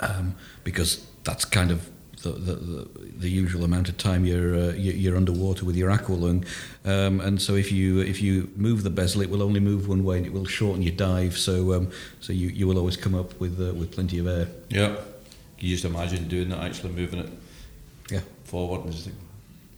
um, 0.00 0.34
because 0.62 1.06
that's 1.24 1.46
kind 1.46 1.70
of 1.70 1.88
the, 2.22 2.30
the, 2.30 2.88
the, 3.18 3.30
usual 3.30 3.64
amount 3.64 3.88
of 3.88 3.96
time 3.96 4.24
you're 4.24 4.54
uh, 4.54 4.72
you're 4.72 5.16
underwater 5.16 5.64
with 5.64 5.76
your 5.76 5.90
aqualung, 5.90 6.46
um, 6.84 7.20
and 7.20 7.40
so 7.40 7.54
if 7.54 7.70
you 7.72 8.00
if 8.00 8.20
you 8.20 8.50
move 8.56 8.82
the 8.82 8.90
bezel, 8.90 9.22
it 9.22 9.30
will 9.30 9.42
only 9.42 9.60
move 9.60 9.88
one 9.88 10.04
way, 10.04 10.18
and 10.18 10.26
it 10.26 10.32
will 10.32 10.46
shorten 10.46 10.82
your 10.82 10.94
dive. 10.94 11.36
So 11.38 11.74
um, 11.74 11.90
so 12.20 12.32
you, 12.32 12.48
you 12.48 12.66
will 12.66 12.78
always 12.78 12.96
come 12.96 13.14
up 13.14 13.38
with 13.40 13.60
uh, 13.60 13.72
with 13.74 13.92
plenty 13.92 14.18
of 14.18 14.26
air. 14.26 14.48
Yeah. 14.68 14.96
You 15.58 15.70
just 15.74 15.84
imagine 15.84 16.28
doing 16.28 16.50
that, 16.50 16.60
actually 16.60 16.92
moving 16.92 17.20
it 17.20 17.30
Yeah. 18.10 18.20
forward 18.44 18.84
and 18.84 18.92
just 18.92 19.04
think, 19.06 19.16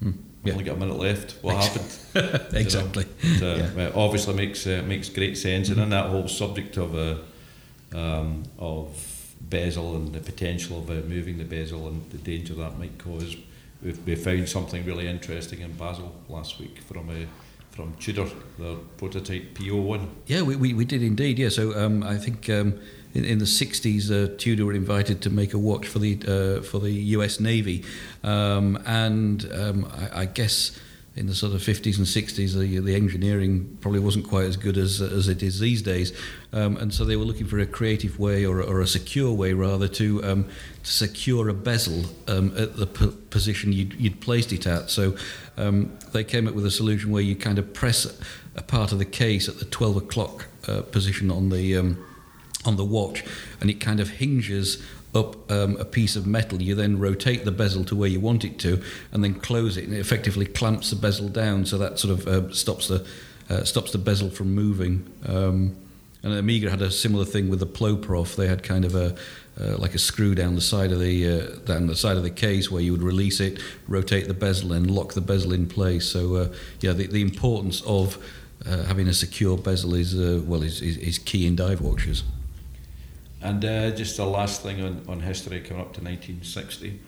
Mm. 0.02 0.14
Yeah. 0.44 0.52
only 0.52 0.64
got 0.64 0.76
a 0.76 0.80
minute 0.80 0.98
left. 0.98 1.32
What 1.42 1.56
happened? 1.56 2.54
exactly. 2.54 3.04
Yeah. 3.22 3.68
well, 3.74 3.92
obviously 3.94 4.34
makes 4.34 4.66
uh, 4.66 4.82
makes 4.86 5.10
great 5.10 5.36
sense, 5.36 5.68
and 5.68 5.78
in 5.78 5.90
that 5.90 6.06
whole 6.06 6.28
subject 6.28 6.78
of 6.78 6.94
uh, 6.94 7.16
um, 7.94 8.44
of 8.58 8.88
bezel 9.50 9.96
and 9.96 10.12
the 10.12 10.20
potential 10.20 10.78
of 10.78 10.90
uh, 10.90 11.06
moving 11.08 11.38
the 11.38 11.44
bezel 11.44 11.88
and 11.88 12.08
the 12.10 12.18
danger 12.18 12.54
that 12.54 12.78
might 12.78 12.96
cause, 12.98 13.36
we 13.82 13.92
we 14.06 14.14
found 14.14 14.48
something 14.48 14.84
really 14.84 15.08
interesting 15.08 15.60
in 15.60 15.72
Basel 15.72 16.14
last 16.28 16.58
week 16.58 16.78
from 16.78 17.10
a 17.10 17.26
from 17.70 17.94
Tudor, 18.00 18.26
their 18.58 18.76
prototype 18.96 19.54
PO1. 19.54 20.08
Yeah, 20.26 20.42
we, 20.42 20.56
we, 20.56 20.74
we 20.74 20.84
did 20.84 21.02
indeed. 21.02 21.38
Yeah, 21.38 21.50
so 21.50 21.72
um, 21.78 22.02
I 22.02 22.18
think 22.18 22.50
um, 22.50 22.80
in, 23.14 23.24
in 23.24 23.38
the 23.38 23.44
'60s, 23.44 24.10
uh, 24.10 24.36
Tudor 24.36 24.66
were 24.66 24.72
invited 24.72 25.22
to 25.22 25.30
make 25.30 25.54
a 25.54 25.58
watch 25.58 25.86
for 25.86 25.98
the 25.98 26.18
uh, 26.26 26.62
for 26.62 26.78
the 26.78 26.90
U.S. 26.90 27.40
Navy, 27.40 27.84
um, 28.22 28.78
and 28.86 29.50
um, 29.52 29.90
I, 30.12 30.22
I 30.22 30.24
guess 30.26 30.78
in 31.16 31.26
the 31.26 31.34
sort 31.34 31.52
of 31.52 31.60
50s 31.60 31.98
and 31.98 32.06
60s, 32.06 32.58
the, 32.58 32.78
the 32.78 32.94
engineering 32.94 33.76
probably 33.80 33.98
wasn't 33.98 34.26
quite 34.28 34.44
as 34.44 34.56
good 34.56 34.78
as 34.78 35.00
as 35.00 35.28
it 35.28 35.42
is 35.42 35.58
these 35.58 35.82
days, 35.82 36.12
um, 36.52 36.76
and 36.76 36.94
so 36.94 37.04
they 37.04 37.16
were 37.16 37.24
looking 37.24 37.46
for 37.46 37.58
a 37.58 37.66
creative 37.66 38.18
way 38.18 38.46
or, 38.46 38.62
or 38.62 38.80
a 38.80 38.86
secure 38.86 39.32
way 39.32 39.52
rather 39.52 39.88
to 39.88 40.22
um, 40.24 40.44
to 40.84 40.90
secure 40.90 41.48
a 41.48 41.54
bezel 41.54 42.04
um, 42.28 42.56
at 42.56 42.76
the 42.76 42.86
p- 42.86 43.12
position 43.30 43.72
you'd, 43.72 43.94
you'd 43.94 44.20
placed 44.20 44.52
it 44.52 44.66
at. 44.66 44.88
So 44.88 45.16
um, 45.56 45.98
they 46.12 46.22
came 46.22 46.46
up 46.46 46.54
with 46.54 46.64
a 46.64 46.70
solution 46.70 47.10
where 47.10 47.22
you 47.22 47.34
kind 47.34 47.58
of 47.58 47.74
press 47.74 48.06
a 48.54 48.62
part 48.62 48.92
of 48.92 48.98
the 48.98 49.04
case 49.04 49.48
at 49.48 49.58
the 49.58 49.64
12 49.64 49.96
o'clock 49.96 50.46
uh, 50.68 50.82
position 50.82 51.30
on 51.30 51.48
the 51.50 51.76
um, 51.76 52.04
on 52.64 52.76
the 52.76 52.84
watch, 52.84 53.24
and 53.60 53.68
it 53.68 53.80
kind 53.80 54.00
of 54.00 54.10
hinges 54.10 54.82
up 55.14 55.50
um, 55.50 55.76
a 55.76 55.84
piece 55.84 56.16
of 56.16 56.26
metal. 56.26 56.62
You 56.62 56.74
then 56.74 56.98
rotate 56.98 57.44
the 57.44 57.50
bezel 57.50 57.84
to 57.84 57.96
where 57.96 58.08
you 58.08 58.20
want 58.20 58.44
it 58.44 58.58
to, 58.60 58.82
and 59.12 59.24
then 59.24 59.34
close 59.34 59.76
it, 59.76 59.84
and 59.84 59.94
it 59.94 59.98
effectively 59.98 60.46
clamps 60.46 60.90
the 60.90 60.96
bezel 60.96 61.28
down. 61.28 61.66
So 61.66 61.78
that 61.78 61.98
sort 61.98 62.18
of 62.18 62.26
uh, 62.28 62.52
stops 62.52 62.88
the 62.88 63.06
uh, 63.48 63.64
stops 63.64 63.92
the 63.92 63.98
bezel 63.98 64.30
from 64.30 64.54
moving. 64.54 65.10
Um, 65.26 65.76
and 66.22 66.34
Omega 66.34 66.70
had 66.70 66.82
a 66.82 66.90
similar 66.90 67.24
thing 67.24 67.48
with 67.48 67.60
the 67.60 67.66
Ploprof. 67.66 68.36
They 68.36 68.46
had 68.46 68.62
kind 68.62 68.84
of 68.84 68.94
a 68.94 69.16
uh, 69.60 69.76
like 69.76 69.94
a 69.94 69.98
screw 69.98 70.34
down 70.34 70.54
the 70.54 70.60
side 70.60 70.92
of 70.92 71.00
the 71.00 71.28
uh, 71.28 71.46
down 71.64 71.86
the 71.86 71.96
side 71.96 72.16
of 72.16 72.22
the 72.22 72.30
case 72.30 72.70
where 72.70 72.82
you 72.82 72.92
would 72.92 73.02
release 73.02 73.40
it, 73.40 73.60
rotate 73.88 74.28
the 74.28 74.34
bezel, 74.34 74.72
and 74.72 74.90
lock 74.90 75.14
the 75.14 75.20
bezel 75.20 75.52
in 75.52 75.66
place. 75.66 76.06
So 76.06 76.36
uh, 76.36 76.54
yeah, 76.80 76.92
the, 76.92 77.06
the 77.06 77.22
importance 77.22 77.80
of 77.82 78.18
uh, 78.66 78.84
having 78.84 79.08
a 79.08 79.14
secure 79.14 79.56
bezel 79.56 79.94
is 79.94 80.14
well 80.14 80.62
is, 80.62 80.80
is, 80.80 80.96
is 80.98 81.18
key 81.18 81.46
in 81.46 81.56
dive 81.56 81.80
watches. 81.80 82.22
And 83.42 83.64
uh, 83.64 83.90
just 83.92 84.16
the 84.16 84.26
last 84.26 84.62
thing 84.62 84.82
on, 84.82 85.02
on 85.08 85.20
history 85.20 85.60
coming 85.60 85.82
up 85.82 85.92
to 85.94 86.00
1960. 86.02 87.00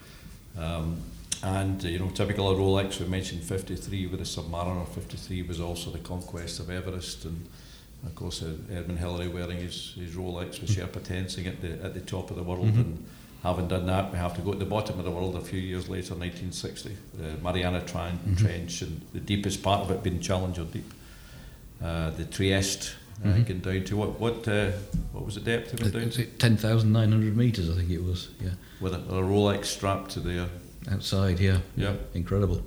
Um, 0.59 0.97
and, 1.43 1.85
uh, 1.85 1.89
you 1.89 1.99
know, 1.99 2.09
typical 2.11 2.49
of 2.49 2.59
Rolex, 2.59 3.01
we 3.01 3.07
mentioned 3.07 3.43
53 3.43 4.07
with 4.07 4.21
the 4.21 4.25
Submariner. 4.25 4.87
53 4.89 5.43
was 5.43 5.61
also 5.61 5.91
the 5.91 5.99
conquest 5.99 6.61
of 6.61 6.71
Everest. 6.71 7.25
And, 7.27 7.47
of 8.07 8.15
course, 8.15 8.43
uh, 8.43 8.53
Edmund 8.71 8.99
Hillary 8.99 9.29
wearing 9.29 9.59
his, 9.59 9.93
his 9.99 10.15
Rolex 10.15 10.61
with 10.61 10.71
Sherpa 10.71 11.01
Tenzing 11.01 11.47
at 11.47 11.61
the, 11.61 11.73
at 11.85 11.95
the 11.95 12.01
top 12.01 12.31
of 12.31 12.37
the 12.37 12.43
world. 12.43 12.67
Mhm. 12.73 12.77
And 12.81 13.07
having 13.43 13.69
done 13.69 13.87
that, 13.87 14.11
we 14.13 14.19
have 14.19 14.35
to 14.37 14.41
go 14.41 14.53
to 14.53 14.59
the 14.59 14.65
bottom 14.65 14.99
of 14.99 15.05
the 15.05 15.11
world 15.11 15.37
a 15.37 15.41
few 15.41 15.61
years 15.61 15.89
later, 15.89 16.15
1960. 16.15 16.97
The 17.19 17.35
Mariana 17.43 17.81
Tran- 17.83 18.19
Mhm. 18.27 18.39
Trench, 18.39 18.83
and 18.83 19.03
the 19.13 19.21
deepest 19.21 19.63
part 19.63 19.81
of 19.83 19.91
it 19.91 20.03
being 20.03 20.21
Challenger 20.21 20.65
Deep. 20.65 20.91
Uh, 21.83 22.11
the 22.11 22.25
Trieste 22.25 22.95
uh, 23.25 23.29
Mhm. 23.29 23.47
going 23.47 23.61
down 23.61 23.85
to 23.85 23.97
what 23.97 24.21
what 24.21 24.49
uh, 24.49 24.71
what 25.13 25.25
was 25.25 25.35
the 25.35 25.41
depth 25.41 25.75
it 25.75 25.93
down 25.93 26.11
to? 26.11 26.23
it 26.23 26.39
10,900 26.39 27.37
metres, 27.37 27.69
I 27.71 27.75
think 27.75 27.91
it 27.91 28.03
was. 28.03 28.29
Yeah, 28.41 28.51
with 28.81 28.95
a, 28.95 28.99
a 28.99 29.23
Rolex 29.23 29.67
strapped 29.67 30.11
to 30.13 30.21
the. 30.21 30.49
outside. 30.91 31.39
Yeah, 31.41 31.59
Yeah. 31.77 31.95
incredible, 32.15 32.63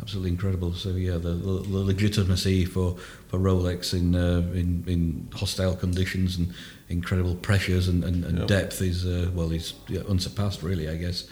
absolutely 0.00 0.30
incredible. 0.30 0.72
So 0.74 0.90
yeah, 0.90 1.18
the, 1.18 1.30
the, 1.30 1.62
the 1.62 1.78
legitimacy 1.78 2.64
for, 2.64 2.96
for 3.28 3.38
Rolex 3.38 3.92
in, 3.92 4.14
uh, 4.14 4.42
in 4.54 4.84
in 4.86 5.28
hostile 5.34 5.74
conditions 5.76 6.36
and 6.38 6.52
incredible 6.88 7.34
pressures 7.34 7.88
and, 7.88 8.04
and, 8.04 8.24
and 8.24 8.38
Yep. 8.38 8.46
depth 8.48 8.80
is 8.82 9.04
uh, 9.04 9.30
well 9.34 9.50
is 9.52 9.74
yeah, 9.88 10.02
unsurpassed, 10.08 10.62
really. 10.62 10.88
I 10.88 10.96
guess. 10.96 11.24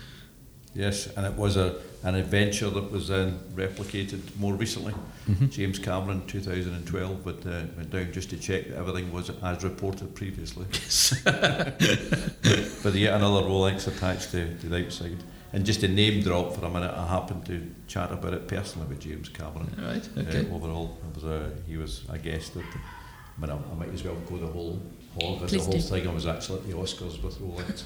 Yes, 0.74 1.06
and 1.16 1.24
it 1.24 1.34
was 1.36 1.56
a 1.56 1.76
an 2.04 2.14
adventure 2.14 2.70
that 2.70 2.90
was 2.92 3.08
then 3.08 3.38
replicated 3.54 4.20
more 4.36 4.54
recently. 4.54 4.92
Mhm. 5.28 5.50
James 5.50 5.78
Cameron, 5.78 6.22
2012, 6.26 7.24
but 7.24 7.46
uh, 7.46 7.62
went 7.76 7.90
down 7.90 8.12
just 8.12 8.30
to 8.30 8.36
check 8.36 8.68
that 8.68 8.76
everything 8.76 9.10
was 9.12 9.30
as 9.42 9.64
reported 9.64 10.14
previously. 10.14 10.66
but 11.24 12.94
yet 12.94 13.14
another 13.14 13.42
Rolex 13.46 13.86
attached 13.88 14.30
to, 14.32 14.54
to 14.58 14.68
the 14.68 14.84
outside. 14.84 15.22
And 15.52 15.64
just 15.64 15.82
a 15.84 15.88
name 15.88 16.20
drop 16.22 16.54
for 16.54 16.64
a 16.66 16.70
minute, 16.70 16.92
I 16.94 17.06
happened 17.06 17.46
to 17.46 17.70
chat 17.86 18.10
about 18.12 18.34
it 18.34 18.48
personally 18.48 18.88
with 18.88 19.00
James 19.00 19.28
Cameron. 19.28 19.70
Right. 19.78 20.06
Uh, 20.16 20.20
Okay. 20.28 20.50
overall, 20.52 20.98
was 21.14 21.24
a, 21.24 21.52
he 21.66 21.76
was 21.76 22.02
a 22.10 22.18
guest 22.18 22.56
at 22.56 22.64
the, 22.72 22.78
I 22.78 23.40
mean, 23.40 23.50
I, 23.50 23.72
I 23.72 23.74
might 23.78 23.94
as 23.94 24.02
well 24.04 24.16
go 24.28 24.36
the 24.36 24.48
whole 24.48 24.82
hog 25.20 25.42
of 25.42 25.50
the 25.50 25.58
whole 25.60 25.72
do. 25.72 25.80
thing. 25.80 26.08
I 26.08 26.12
was 26.12 26.26
actually 26.26 26.60
at 26.60 26.66
the 26.68 26.74
Oscars 26.74 27.22
with 27.22 27.38
Rolex. 27.40 27.84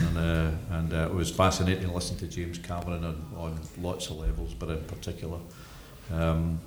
and 0.00 0.18
uh, 0.18 0.50
and 0.76 0.92
uh, 0.92 1.08
it 1.10 1.14
was 1.14 1.30
fascinating 1.30 1.88
to 1.88 1.92
listen 1.94 2.16
to 2.18 2.26
James 2.26 2.58
Cameron 2.58 3.04
on, 3.04 3.26
on 3.36 3.60
lots 3.80 4.08
of 4.10 4.16
levels, 4.18 4.54
but 4.54 4.68
in 4.70 4.82
particular, 4.84 5.38
um, 6.12 6.60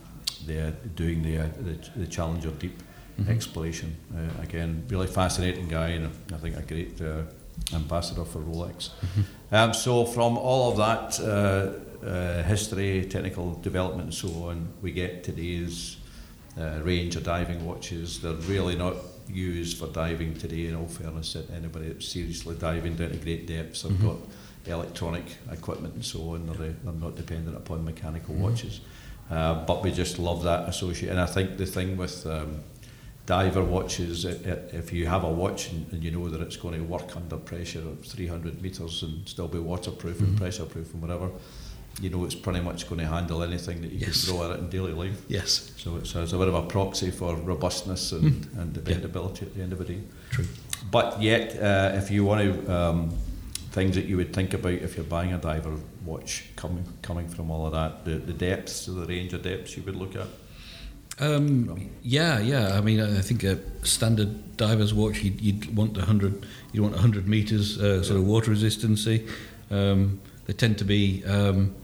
the, 0.46 0.74
doing 0.96 1.22
the, 1.24 1.38
uh, 1.39 1.48
the, 1.60 2.00
the 2.01 2.08
Challenger 2.08 2.51
Deep 2.51 2.82
Mhm. 3.20 3.30
exploration. 3.36 3.98
Uh, 4.16 4.42
again, 4.42 4.86
really 4.88 5.08
fascinating 5.08 5.68
guy, 5.68 5.89
and 5.89 6.10
I 6.34 6.38
think 6.38 6.56
a 6.56 6.62
great 6.62 7.01
uh, 7.01 7.24
ambassador 7.75 8.24
for 8.24 8.39
Rolex. 8.39 8.92
Um, 9.51 9.74
so, 9.74 10.06
from 10.06 10.38
all 10.38 10.72
of 10.72 10.78
that 10.78 11.20
uh, 11.20 12.06
uh, 12.06 12.44
history, 12.44 13.06
technical 13.10 13.56
development, 13.56 14.04
and 14.06 14.13
so 14.13 14.30
on, 14.50 14.70
we 14.82 14.92
get 14.92 15.25
today's 15.25 15.98
uh, 16.60 16.80
range 16.84 17.16
of 17.16 17.24
diving 17.24 17.66
watches. 17.66 18.20
They're 18.22 18.34
really 18.34 18.75
not 18.75 18.96
used 19.30 19.78
for 19.78 19.88
diving 19.88 20.34
today, 20.36 20.68
in 20.68 20.75
all 20.75 20.88
fairness, 20.88 21.34
that 21.34 21.50
anybody 21.51 21.88
that's 21.89 22.08
seriously 22.08 22.56
diving 22.56 22.96
down 22.96 23.12
to 23.12 23.18
great 23.18 23.48
depths. 23.48 23.84
They've 23.84 23.92
Mhm. 23.94 24.01
got 24.08 24.18
electronic 24.66 25.24
equipment 25.51 25.94
and 25.96 26.06
so 26.06 26.32
on. 26.34 26.46
They're, 26.48 26.74
they're 26.84 26.94
not 26.94 27.16
dependent 27.16 27.56
upon 27.56 27.86
mechanical 27.86 28.36
Mhm. 28.36 28.39
watches. 28.39 28.82
Uh, 29.30 29.63
but 29.66 29.84
we 29.84 29.92
just 29.92 30.18
love 30.20 30.44
that 30.44 30.68
associate. 30.68 31.12
And 31.12 31.20
I 31.20 31.28
think 31.28 31.58
the 31.58 31.66
thing 31.66 31.96
with 31.98 32.25
um, 32.25 32.62
diver 33.28 33.63
watches, 33.63 34.25
i 34.25 34.30
i 34.32 34.34
if 34.74 34.92
you 34.92 35.06
have 35.06 35.24
a 35.24 35.32
watch 35.32 35.72
and, 35.72 35.86
and 35.94 36.04
you 36.04 36.10
know 36.10 36.28
that 36.30 36.42
it's 36.42 36.58
going 36.58 36.74
to 36.80 36.84
work 36.84 37.16
under 37.16 37.38
pressure 37.38 37.80
of 37.88 38.04
300 38.04 38.60
metres 38.62 39.04
and 39.04 39.28
still 39.30 39.48
be 39.48 39.60
waterproof 39.60 40.18
Mhm. 40.18 40.28
and 40.28 40.38
pressure 40.38 40.66
proof 40.66 40.92
and 40.94 41.01
whatever, 41.04 41.30
you 42.01 42.10
know 42.10 42.24
it's 42.25 42.36
pretty 42.36 42.62
much 42.62 42.88
going 42.88 43.00
to 43.01 43.08
handle 43.08 43.43
anything 43.43 43.81
that 43.81 43.91
you 43.91 44.00
Yes. 44.00 44.25
can 44.25 44.34
throw 44.36 44.43
at 44.51 44.58
it 44.58 44.60
in 44.60 44.69
daily 44.69 44.93
life. 44.93 45.22
Yes. 45.27 45.72
So 45.77 45.98
it's, 45.98 46.15
it's 46.15 46.34
a 46.34 46.38
bit 46.38 46.48
of 46.48 46.55
a 46.55 46.62
proxy 46.63 47.12
for 47.12 47.36
robustness 47.36 48.12
and, 48.13 48.48
and 48.58 48.74
dependability 48.74 49.46
at 49.46 49.55
the 49.55 49.62
end 49.62 49.74
of 49.74 49.79
the 49.79 49.86
day. 49.86 50.01
True. 50.31 50.46
But 50.91 51.22
yet, 51.22 51.62
uh, 51.62 51.91
if 51.98 52.10
you 52.10 52.24
want 52.24 52.65
to, 52.65 52.74
um, 52.74 53.10
things 53.72 53.96
that 53.96 54.05
you 54.05 54.17
would 54.17 54.34
think 54.34 54.53
about 54.53 54.74
if 54.74 54.96
you're 54.96 55.05
buying 55.05 55.34
a 55.34 55.38
diver 55.38 55.75
watch 56.05 56.46
coming 56.55 56.86
coming 57.01 57.27
from 57.27 57.51
all 57.51 57.65
of 57.67 57.74
that, 57.74 58.05
the, 58.05 58.15
the 58.17 58.34
depths, 58.34 58.86
the 58.86 59.05
range 59.05 59.34
of 59.34 59.43
depths 59.43 59.75
you 59.75 59.84
would 59.84 59.96
look 59.96 60.15
at. 60.15 60.27
Um, 61.19 61.89
yeah, 62.01 62.39
yeah. 62.39 62.77
I 62.77 62.81
mean, 62.81 63.01
I 63.01 63.19
think 63.19 63.43
a 63.43 63.60
standard 63.86 64.55
diver's 64.55 64.93
watch, 64.93 65.22
you'd, 65.22 65.41
you'd 65.41 65.75
want 65.75 65.98
a 65.98 66.05
hundred, 66.05 66.46
you 66.72 66.81
want 66.81 66.96
hundred 66.96 67.27
meters 67.27 67.77
uh, 67.77 68.01
sort 68.03 68.19
of 68.19 68.25
water 68.25 68.51
resistancy. 68.51 69.27
Um, 69.69 70.22
they 70.50 70.53
tend 70.53 70.79
to 70.79 70.84
be 70.84 71.24
um, 71.25 71.75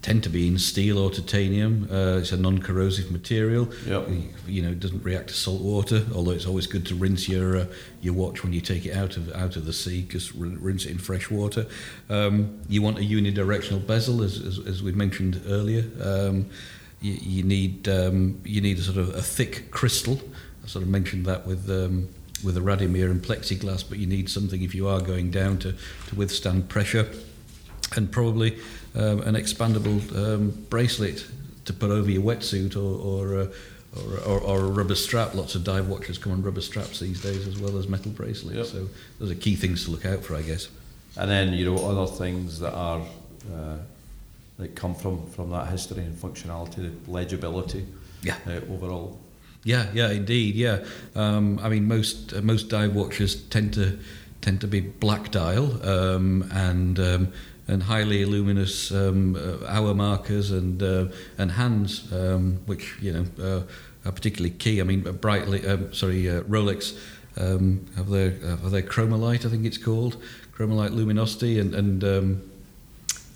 tend 0.00 0.22
to 0.22 0.30
be 0.30 0.48
in 0.48 0.58
steel 0.58 0.96
or 0.96 1.10
titanium. 1.10 1.86
Uh, 1.92 2.16
it's 2.16 2.32
a 2.32 2.38
non-corrosive 2.38 3.10
material. 3.10 3.68
Yep. 3.86 4.08
You, 4.46 4.62
know, 4.62 4.70
it 4.70 4.80
doesn't 4.80 5.04
react 5.04 5.28
to 5.28 5.34
salt 5.34 5.60
water. 5.60 6.06
Although 6.14 6.30
it's 6.30 6.46
always 6.46 6.66
good 6.66 6.86
to 6.86 6.94
rinse 6.94 7.28
your 7.28 7.58
uh, 7.58 7.66
your 8.00 8.14
watch 8.14 8.42
when 8.42 8.54
you 8.54 8.62
take 8.62 8.86
it 8.86 8.96
out 8.96 9.18
of 9.18 9.30
out 9.34 9.56
of 9.56 9.66
the 9.66 9.74
sea, 9.74 10.06
just 10.08 10.32
rinse 10.34 10.86
it 10.86 10.92
in 10.92 10.96
fresh 10.96 11.30
water. 11.30 11.66
Um, 12.08 12.58
you 12.66 12.80
want 12.80 12.96
a 12.96 13.02
unidirectional 13.02 13.86
bezel, 13.86 14.22
as 14.22 14.40
as, 14.40 14.58
as 14.58 14.82
we 14.82 14.92
mentioned 14.92 15.42
earlier. 15.46 15.84
Um, 16.02 16.48
you, 17.02 17.12
you 17.12 17.42
need 17.42 17.90
um, 17.90 18.40
you 18.42 18.62
need 18.62 18.78
a 18.78 18.82
sort 18.82 18.96
of 18.96 19.10
a 19.14 19.20
thick 19.20 19.70
crystal. 19.70 20.18
I 20.64 20.66
sort 20.66 20.82
of 20.82 20.88
mentioned 20.88 21.26
that 21.26 21.46
with 21.46 21.68
um, 21.68 22.08
with 22.42 22.56
a 22.56 22.60
Radiomir 22.60 23.10
and 23.10 23.22
plexiglass, 23.22 23.84
but 23.86 23.98
you 23.98 24.06
need 24.06 24.30
something 24.30 24.62
if 24.62 24.74
you 24.74 24.88
are 24.88 25.02
going 25.02 25.30
down 25.30 25.58
to, 25.58 25.74
to 26.06 26.14
withstand 26.14 26.70
pressure, 26.70 27.10
and 27.96 28.10
probably 28.10 28.58
um, 28.94 29.20
an 29.22 29.34
expandable 29.34 30.00
um, 30.16 30.50
bracelet 30.70 31.26
to 31.64 31.72
put 31.72 31.90
over 31.90 32.10
your 32.10 32.22
wetsuit 32.22 32.76
or 32.76 32.80
or, 33.34 33.40
uh, 33.40 33.46
or, 34.26 34.38
or 34.38 34.40
or 34.40 34.60
a 34.64 34.68
rubber 34.68 34.94
strap. 34.94 35.34
Lots 35.34 35.54
of 35.54 35.64
dive 35.64 35.88
watches 35.88 36.18
come 36.18 36.32
on 36.32 36.42
rubber 36.42 36.60
straps 36.60 37.00
these 37.00 37.20
days 37.22 37.46
as 37.46 37.58
well 37.58 37.76
as 37.78 37.88
metal 37.88 38.10
bracelets. 38.12 38.56
Yep. 38.56 38.66
So 38.66 38.88
those 39.18 39.30
are 39.30 39.34
key 39.34 39.56
things 39.56 39.84
to 39.84 39.90
look 39.90 40.04
out 40.06 40.24
for, 40.24 40.36
I 40.36 40.42
guess. 40.42 40.68
and 41.16 41.30
then 41.30 41.52
you 41.52 41.64
know 41.64 41.84
other 41.84 42.06
things 42.12 42.60
that 42.60 42.72
are 42.74 43.00
uh, 43.54 43.76
that 44.58 44.74
come 44.74 44.94
from 44.94 45.26
from 45.30 45.50
that 45.50 45.68
history 45.68 46.02
and 46.04 46.14
functionality, 46.16 46.76
the 47.04 47.10
legibility, 47.10 47.86
Yeah. 48.22 48.36
uh, 48.46 48.60
overall. 48.72 49.18
Yeah, 49.64 49.86
yeah, 49.92 50.10
indeed, 50.10 50.54
yeah. 50.54 50.84
Um, 51.16 51.58
I 51.62 51.68
mean, 51.68 51.86
most 51.86 52.32
uh, 52.32 52.40
most 52.42 52.68
dive 52.68 52.94
watches 52.94 53.34
tend 53.34 53.74
to 53.74 53.98
tend 54.40 54.60
to 54.60 54.66
be 54.68 54.80
black 54.80 55.30
dial 55.32 55.66
um, 55.86 56.48
and 56.52 56.98
um, 57.00 57.28
and 57.68 57.82
highly 57.82 58.24
luminous 58.24 58.90
um, 58.90 59.36
uh, 59.36 59.66
hour 59.66 59.94
markers 59.94 60.50
and 60.50 60.82
uh, 60.82 61.06
and 61.36 61.52
hands, 61.52 62.10
um, 62.12 62.58
which 62.66 62.96
you 63.00 63.12
know 63.12 63.26
uh, 63.42 63.62
are 64.08 64.12
particularly 64.12 64.50
key. 64.50 64.80
I 64.80 64.84
mean, 64.84 65.02
brightly, 65.02 65.66
um, 65.66 65.92
sorry, 65.92 66.24
Rolex 66.24 66.98
um, 67.36 67.86
have 67.96 68.08
their 68.08 68.30
have 68.30 68.70
their 68.70 68.82
Chromalight, 68.82 69.44
I 69.44 69.50
think 69.50 69.64
it's 69.64 69.78
called, 69.78 70.16
Chromalight 70.56 70.90
luminosity, 70.90 71.58
and 71.58 71.74
and 71.74 72.04
um, 72.04 72.50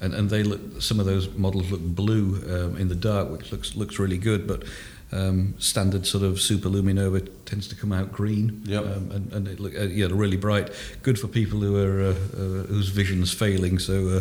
and, 0.01 0.15
and 0.15 0.31
they 0.31 0.43
look 0.43 0.81
some 0.81 0.99
of 0.99 1.07
those 1.07 1.29
models 1.35 1.71
look 1.71 1.83
blue 1.83 2.43
um, 2.49 2.77
in 2.77 2.89
the 2.89 2.95
dark, 2.95 3.31
which 3.31 3.53
looks 3.53 3.77
looks 3.77 3.99
really 3.99 4.19
good, 4.19 4.47
but 4.47 4.65
um, 5.13 5.55
standard 5.59 6.07
sort 6.07 6.25
of 6.25 6.41
super 6.41 6.69
luminova 6.71 7.21
tends 7.45 7.69
to 7.69 7.75
come 7.77 7.93
out 7.93 8.13
green, 8.13 8.63
Yep. 8.65 8.85
um, 8.85 9.11
and, 9.11 9.33
and 9.33 9.49
it 9.49 9.61
look 9.61 9.75
uh, 9.77 9.83
yeah 9.83 10.09
really 10.11 10.37
bright. 10.39 10.71
Good 11.03 11.19
for 11.19 11.29
people 11.29 11.61
who 11.61 11.77
are 11.77 12.01
uh, 12.03 12.11
uh, 12.11 12.67
whose 12.69 12.89
vision's 12.89 13.33
failing. 13.33 13.79
So 13.79 14.09
uh, 14.09 14.21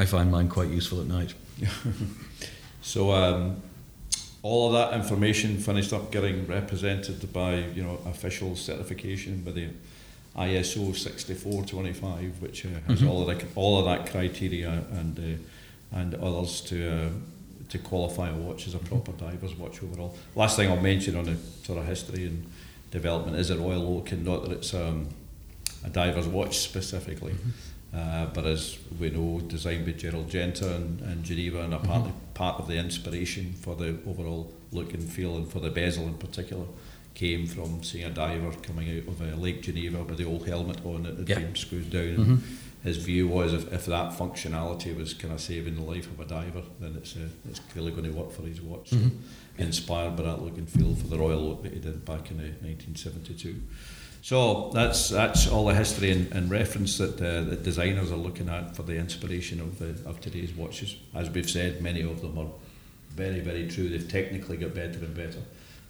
I 0.00 0.06
find 0.06 0.30
mine 0.30 0.48
quite 0.48 0.68
useful 0.70 1.00
at 1.00 1.06
night. 1.06 1.34
So 2.82 3.12
um, 3.12 3.56
all 4.42 4.66
of 4.68 4.72
that 4.72 4.98
information 4.98 5.58
finished 5.58 5.92
up 5.92 6.10
getting 6.10 6.46
represented 6.46 7.30
by 7.32 7.56
you 7.74 7.82
know 7.82 7.98
official 8.06 8.56
certification 8.56 9.42
by 9.44 9.50
the 9.52 9.68
ISO 10.36 10.96
6425, 10.96 12.40
which 12.40 12.64
uh, 12.64 12.68
has 12.86 13.00
Mhm. 13.02 13.08
all 13.10 13.20
of 13.20 13.26
that 13.38 13.44
all 13.54 13.78
of 13.78 13.84
that 13.84 14.10
criteria 14.10 14.82
and 14.92 15.18
uh, 15.18 15.96
and 15.98 16.14
others 16.14 16.60
to 16.62 16.76
uh, 16.90 17.08
to 17.70 17.78
qualify 17.78 18.28
a 18.28 18.34
watch 18.34 18.66
as 18.66 18.74
a 18.74 18.78
proper 18.78 19.12
diver's 19.12 19.54
watch 19.54 19.82
overall. 19.82 20.14
Last 20.34 20.56
thing 20.56 20.68
I'll 20.70 20.80
mention 20.80 21.16
on 21.16 21.24
the 21.24 21.36
sort 21.64 21.78
of 21.78 21.86
history 21.86 22.26
and 22.26 22.44
development 22.90 23.36
is 23.38 23.50
a 23.50 23.56
Royal 23.56 23.96
Oak, 23.98 24.12
and 24.12 24.24
not 24.24 24.42
that 24.44 24.52
it's 24.52 24.74
um, 24.74 25.08
a 25.84 25.88
diver's 25.88 26.26
watch 26.26 26.58
specifically. 26.58 27.34
Uh, 27.94 28.26
but 28.26 28.44
as 28.46 28.78
we 29.00 29.10
know, 29.10 29.40
designed 29.40 29.84
by 29.84 29.92
Gerald 29.92 30.28
Genta 30.30 30.74
and, 30.76 31.00
and 31.00 31.24
Geneva, 31.24 31.62
and 31.62 31.74
apparently 31.74 32.12
part 32.34 32.60
of 32.60 32.68
the 32.68 32.76
inspiration 32.76 33.52
for 33.52 33.74
the 33.74 33.96
overall 34.06 34.52
look 34.72 34.92
and 34.94 35.02
feel, 35.02 35.36
and 35.36 35.50
for 35.50 35.60
the 35.60 35.70
bezel 35.70 36.06
in 36.06 36.14
particular, 36.14 36.64
came 37.14 37.46
from 37.46 37.82
seeing 37.82 38.04
a 38.04 38.10
diver 38.10 38.52
coming 38.62 38.88
out 38.98 39.08
of 39.08 39.20
uh, 39.20 39.36
Lake 39.36 39.62
Geneva 39.62 40.02
with 40.04 40.18
the 40.18 40.24
old 40.24 40.46
helmet 40.46 40.84
on 40.84 41.02
that 41.04 41.24
the 41.26 41.32
Yeah. 41.40 41.46
screws 41.54 41.86
down. 41.86 42.16
Mhm. 42.16 42.38
His 42.82 42.96
view 42.96 43.28
was 43.28 43.52
if, 43.52 43.70
if 43.72 43.86
that 43.86 44.12
functionality 44.12 44.96
was 44.96 45.12
kind 45.12 45.34
of 45.34 45.40
saving 45.40 45.74
the 45.74 45.82
life 45.82 46.06
of 46.06 46.18
a 46.18 46.24
diver, 46.24 46.62
then 46.80 46.94
it's 46.96 47.14
uh, 47.16 47.28
it's 47.48 47.60
clearly 47.60 47.90
going 47.90 48.04
to 48.04 48.10
work 48.10 48.32
for 48.32 48.42
his 48.42 48.60
watch. 48.60 48.90
So 48.90 48.96
Mhm. 48.96 49.10
Inspired 49.58 50.16
by 50.16 50.22
that 50.22 50.40
look 50.42 50.56
and 50.56 50.66
feel 50.68 50.94
for 50.94 51.06
the 51.08 51.18
Royal 51.18 51.50
Oak 51.50 51.62
that 51.64 51.72
he 51.74 51.78
did 51.80 52.04
back 52.06 52.30
in 52.30 52.38
uh, 52.40 52.44
1972. 52.62 53.56
So 54.22 54.70
that's 54.72 55.08
that's 55.10 55.46
all 55.48 55.66
the 55.66 55.74
history 55.74 56.10
and, 56.10 56.32
and 56.32 56.50
reference 56.50 56.96
that 56.98 57.20
uh, 57.20 57.42
the 57.42 57.56
designers 57.56 58.10
are 58.10 58.16
looking 58.16 58.48
at 58.48 58.74
for 58.76 58.82
the 58.82 58.96
inspiration 58.96 59.60
of 59.60 59.78
the, 59.78 60.08
of 60.08 60.20
today's 60.20 60.52
watches. 60.52 60.96
As 61.14 61.28
we've 61.30 61.48
said, 61.50 61.82
many 61.82 62.00
of 62.02 62.20
them 62.22 62.38
are 62.38 62.48
very 63.14 63.40
very 63.40 63.66
true. 63.68 63.88
They've 63.90 64.08
technically 64.08 64.56
got 64.56 64.74
better 64.74 64.98
and 65.00 65.14
better, 65.14 65.40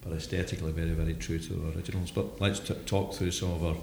but 0.02 0.12
aesthetically 0.12 0.72
very 0.72 0.90
very 0.90 1.14
true 1.14 1.38
to 1.38 1.52
the 1.52 1.76
originals. 1.76 2.10
But 2.10 2.40
let's 2.40 2.60
t- 2.60 2.74
talk 2.86 3.14
through 3.14 3.30
some 3.32 3.52
of 3.52 3.64
our 3.64 3.76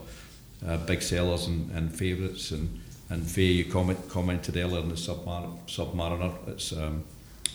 uh, 0.67 0.77
big 0.85 1.01
sellers 1.01 1.47
and, 1.47 1.71
and 1.71 1.93
favourites. 1.93 2.51
And 2.51 2.79
and 3.09 3.25
Faye, 3.25 3.51
you 3.51 3.65
comment, 3.65 4.09
commented 4.09 4.57
earlier 4.57 4.79
on 4.79 4.89
the 4.89 4.95
Submar- 4.95 5.58
Submariner. 5.67 6.34
It's 6.49 6.73
um, 6.73 7.03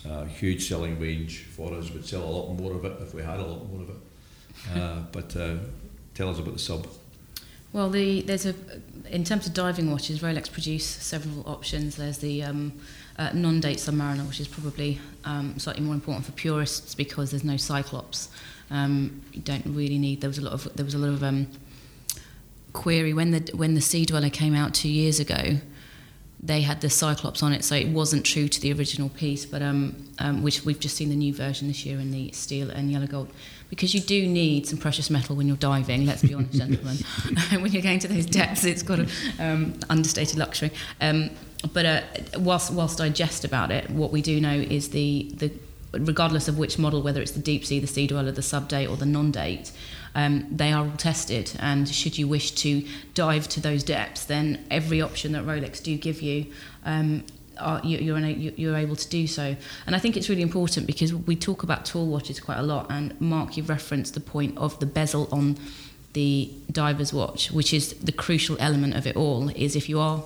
a 0.08 0.26
huge 0.26 0.68
selling 0.68 0.98
range 0.98 1.44
for 1.44 1.74
us. 1.74 1.90
We'd 1.90 2.06
sell 2.06 2.22
a 2.22 2.24
lot 2.24 2.52
more 2.54 2.72
of 2.72 2.84
it 2.84 3.00
if 3.02 3.14
we 3.14 3.22
had 3.22 3.38
a 3.38 3.46
lot 3.46 3.70
more 3.70 3.82
of 3.82 3.90
it. 3.90 4.76
Uh, 4.76 5.00
but 5.12 5.36
uh, 5.36 5.56
tell 6.14 6.30
us 6.30 6.38
about 6.38 6.54
the 6.54 6.58
sub. 6.58 6.86
Well, 7.72 7.88
the 7.88 8.20
there's 8.20 8.44
a 8.44 8.54
in 9.10 9.24
terms 9.24 9.46
of 9.46 9.54
diving 9.54 9.90
watches, 9.90 10.20
Rolex 10.20 10.50
produce 10.52 10.84
several 10.84 11.42
options. 11.48 11.96
There's 11.96 12.18
the 12.18 12.42
um, 12.42 12.72
uh, 13.18 13.30
non-date 13.32 13.78
Submariner, 13.78 14.26
which 14.28 14.40
is 14.40 14.48
probably 14.48 15.00
um, 15.24 15.58
slightly 15.58 15.82
more 15.82 15.94
important 15.94 16.26
for 16.26 16.32
purists 16.32 16.94
because 16.94 17.30
there's 17.30 17.44
no 17.44 17.56
Cyclops. 17.56 18.28
Um, 18.70 19.22
you 19.32 19.40
don't 19.40 19.64
really 19.66 19.98
need. 19.98 20.20
There 20.20 20.28
was 20.28 20.38
a 20.38 20.42
lot 20.42 20.52
of 20.52 20.68
there 20.74 20.84
was 20.84 20.94
a 20.94 20.98
lot 20.98 21.10
of 21.10 21.22
um, 21.22 21.46
query 22.72 23.12
when 23.12 23.30
the 23.30 23.50
when 23.54 23.74
the 23.74 23.80
Sea 23.80 24.04
Dweller 24.04 24.30
came 24.30 24.54
out 24.54 24.74
two 24.74 24.88
years 24.88 25.20
ago. 25.20 25.58
They 26.44 26.62
had 26.62 26.80
the 26.80 26.90
Cyclops 26.90 27.40
on 27.40 27.52
it, 27.52 27.62
so 27.62 27.76
it 27.76 27.86
wasn't 27.86 28.26
true 28.26 28.48
to 28.48 28.60
the 28.60 28.72
original 28.72 29.08
piece. 29.10 29.46
But 29.46 29.62
um, 29.62 30.08
um, 30.18 30.42
which 30.42 30.64
we've 30.64 30.80
just 30.80 30.96
seen 30.96 31.08
the 31.08 31.16
new 31.16 31.32
version 31.32 31.68
this 31.68 31.86
year 31.86 32.00
in 32.00 32.10
the 32.10 32.32
steel 32.32 32.68
and 32.68 32.90
yellow 32.90 33.06
gold, 33.06 33.28
because 33.70 33.94
you 33.94 34.00
do 34.00 34.26
need 34.26 34.66
some 34.66 34.78
precious 34.78 35.08
metal 35.08 35.36
when 35.36 35.46
you're 35.46 35.56
diving. 35.56 36.04
Let's 36.04 36.22
be 36.22 36.34
honest, 36.34 36.54
gentlemen. 36.54 36.96
when 37.62 37.70
you're 37.70 37.82
going 37.82 38.00
to 38.00 38.08
those 38.08 38.26
depths, 38.26 38.64
it's 38.64 38.82
got 38.82 38.98
an 38.98 39.08
um, 39.38 39.74
understated 39.88 40.36
luxury. 40.36 40.72
Um, 41.00 41.30
but 41.72 41.86
uh, 41.86 42.00
whilst 42.38 42.72
whilst 42.72 43.00
I 43.00 43.08
jest 43.08 43.44
about 43.44 43.70
it, 43.70 43.88
what 43.90 44.10
we 44.10 44.20
do 44.20 44.40
know 44.40 44.54
is 44.54 44.88
the 44.88 45.30
the 45.36 45.52
regardless 45.92 46.48
of 46.48 46.58
which 46.58 46.78
model, 46.78 47.02
whether 47.02 47.20
it's 47.20 47.32
the 47.32 47.40
deep 47.40 47.64
sea, 47.64 47.78
the 47.78 47.86
sea 47.86 48.06
dweller, 48.06 48.32
the 48.32 48.42
sub-date, 48.42 48.86
or 48.86 48.96
the 48.96 49.06
non-date, 49.06 49.70
um, 50.14 50.46
they 50.50 50.72
are 50.72 50.84
all 50.84 50.96
tested. 50.96 51.52
And 51.58 51.88
should 51.88 52.18
you 52.18 52.28
wish 52.28 52.52
to 52.52 52.86
dive 53.14 53.48
to 53.50 53.60
those 53.60 53.82
depths, 53.82 54.24
then 54.24 54.64
every 54.70 55.00
option 55.00 55.32
that 55.32 55.44
Rolex 55.44 55.82
do 55.82 55.96
give 55.96 56.22
you. 56.22 56.46
Um, 56.84 57.24
are, 57.58 57.80
you, 57.84 57.98
you- 57.98 58.52
you're 58.56 58.76
able 58.76 58.96
to 58.96 59.08
do 59.08 59.26
so. 59.26 59.54
And 59.86 59.94
I 59.94 59.98
think 59.98 60.16
it's 60.16 60.28
really 60.28 60.42
important 60.42 60.86
because 60.86 61.14
we 61.14 61.36
talk 61.36 61.62
about 61.62 61.84
tall 61.84 62.06
watches 62.06 62.40
quite 62.40 62.58
a 62.58 62.62
lot. 62.62 62.86
And 62.90 63.18
Mark, 63.20 63.56
you 63.56 63.62
referenced 63.62 64.14
the 64.14 64.20
point 64.20 64.56
of 64.58 64.78
the 64.80 64.86
bezel 64.86 65.28
on 65.30 65.58
the 66.14 66.50
diver's 66.72 67.12
watch, 67.12 67.50
which 67.52 67.72
is 67.72 67.92
the 67.94 68.10
crucial 68.12 68.56
element 68.58 68.94
of 68.94 69.06
it 69.06 69.16
all. 69.16 69.48
Is 69.50 69.76
if 69.76 69.88
you 69.88 70.00
are, 70.00 70.24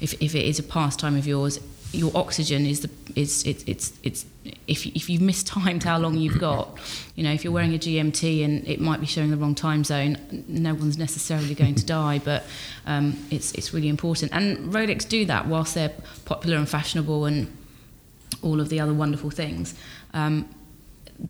if, 0.00 0.20
if 0.20 0.34
it 0.34 0.44
is 0.44 0.58
a 0.58 0.62
pastime 0.62 1.16
of 1.16 1.26
yours, 1.26 1.58
your 1.94 2.12
oxygen 2.14 2.66
is 2.66 2.80
the 2.80 2.90
is 3.16 3.44
it's 3.44 3.64
it's 3.66 3.92
it's 4.02 4.26
if 4.66 4.86
if 4.86 5.08
you've 5.08 5.22
mistimed 5.22 5.82
how 5.84 5.98
long 5.98 6.16
you've 6.16 6.38
got, 6.38 6.78
you 7.14 7.24
know, 7.24 7.32
if 7.32 7.44
you're 7.44 7.52
wearing 7.52 7.74
a 7.74 7.78
GMT 7.78 8.44
and 8.44 8.66
it 8.66 8.80
might 8.80 9.00
be 9.00 9.06
showing 9.06 9.30
the 9.30 9.36
wrong 9.36 9.54
time 9.54 9.84
zone, 9.84 10.44
no 10.48 10.74
one's 10.74 10.98
necessarily 10.98 11.54
going 11.54 11.74
to 11.76 11.86
die, 11.86 12.20
but 12.24 12.44
um, 12.86 13.16
it's 13.30 13.52
it's 13.52 13.72
really 13.72 13.88
important. 13.88 14.32
And 14.32 14.72
Rolex 14.72 15.08
do 15.08 15.24
that 15.26 15.46
whilst 15.46 15.74
they're 15.74 15.92
popular 16.24 16.56
and 16.56 16.68
fashionable 16.68 17.24
and 17.24 17.56
all 18.42 18.60
of 18.60 18.68
the 18.68 18.80
other 18.80 18.94
wonderful 18.94 19.30
things. 19.30 19.74
Um, 20.12 20.48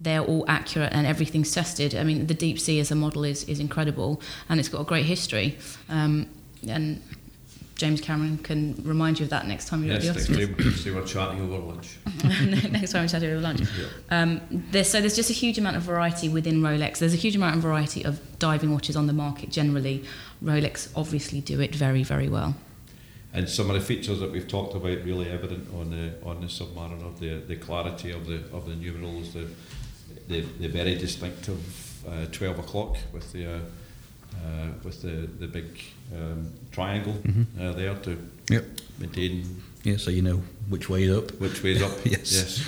they're 0.00 0.22
all 0.22 0.44
accurate 0.48 0.92
and 0.92 1.06
everything's 1.06 1.52
tested. 1.52 1.94
I 1.94 2.04
mean, 2.04 2.26
the 2.26 2.34
deep 2.34 2.58
sea 2.58 2.80
as 2.80 2.90
a 2.90 2.94
model 2.94 3.22
is, 3.24 3.44
is 3.44 3.60
incredible 3.60 4.20
and 4.48 4.58
it's 4.58 4.68
got 4.68 4.80
a 4.80 4.84
great 4.84 5.04
history. 5.04 5.58
Um, 5.88 6.26
and 6.66 7.02
James 7.84 8.00
Cameron 8.00 8.38
can 8.38 8.74
remind 8.82 9.20
you 9.20 9.24
of 9.24 9.30
that 9.30 9.46
next 9.46 9.68
time 9.68 9.84
you're 9.84 9.96
Yes, 9.96 10.06
at 10.06 10.14
the 10.14 10.46
next 10.46 10.56
time 10.56 10.64
next 10.64 10.84
time 10.84 10.94
we're 10.94 11.04
chatting 11.04 11.40
over 11.42 11.58
lunch. 11.58 11.98
next 12.72 12.92
time 12.92 13.02
we 13.02 13.08
chat 13.08 13.22
over 13.22 13.38
lunch. 13.38 13.60
Yeah. 13.60 13.86
Um, 14.10 14.40
there's, 14.50 14.88
so 14.88 15.02
there's 15.02 15.14
just 15.14 15.28
a 15.28 15.34
huge 15.34 15.58
amount 15.58 15.76
of 15.76 15.82
variety 15.82 16.30
within 16.30 16.62
Rolex. 16.62 16.96
There's 16.96 17.12
a 17.12 17.18
huge 17.18 17.36
amount 17.36 17.56
of 17.56 17.62
variety 17.62 18.02
of 18.02 18.38
diving 18.38 18.72
watches 18.72 18.96
on 18.96 19.06
the 19.06 19.12
market 19.12 19.50
generally. 19.50 20.02
Rolex 20.42 20.88
obviously 20.96 21.42
do 21.42 21.60
it 21.60 21.74
very, 21.74 22.02
very 22.02 22.26
well. 22.26 22.54
And 23.34 23.50
some 23.50 23.68
of 23.68 23.74
the 23.74 23.82
features 23.82 24.18
that 24.20 24.32
we've 24.32 24.48
talked 24.48 24.74
about 24.74 25.04
really 25.04 25.28
evident 25.28 25.68
on 25.74 25.90
the 25.90 26.14
on 26.26 26.40
the 26.40 26.46
Submariner, 26.46 27.18
the 27.18 27.42
the 27.46 27.56
clarity 27.56 28.12
of 28.12 28.24
the 28.26 28.44
of 28.50 28.66
the 28.66 28.76
numerals, 28.76 29.34
the 29.34 29.46
the, 30.28 30.40
the 30.58 30.68
very 30.68 30.94
distinctive 30.94 32.02
uh, 32.08 32.24
twelve 32.32 32.58
o'clock 32.58 32.96
with 33.12 33.30
the 33.32 33.56
uh, 33.56 33.58
with 34.84 35.00
the 35.02 35.28
the 35.38 35.46
big 35.46 35.66
um, 36.14 36.52
triangle 36.72 37.14
Mhm. 37.24 37.46
uh, 37.60 37.72
there 37.72 37.94
to 38.02 38.16
Yep. 38.50 38.64
maintain 38.98 39.44
Yeah, 39.84 39.96
so 39.98 40.10
you 40.10 40.22
know 40.22 40.42
which 40.68 40.88
way 40.88 41.10
up. 41.10 41.30
which 41.40 41.62
way's 41.62 41.82
up. 41.82 41.92
Yes. 42.04 42.32
yes. 42.32 42.64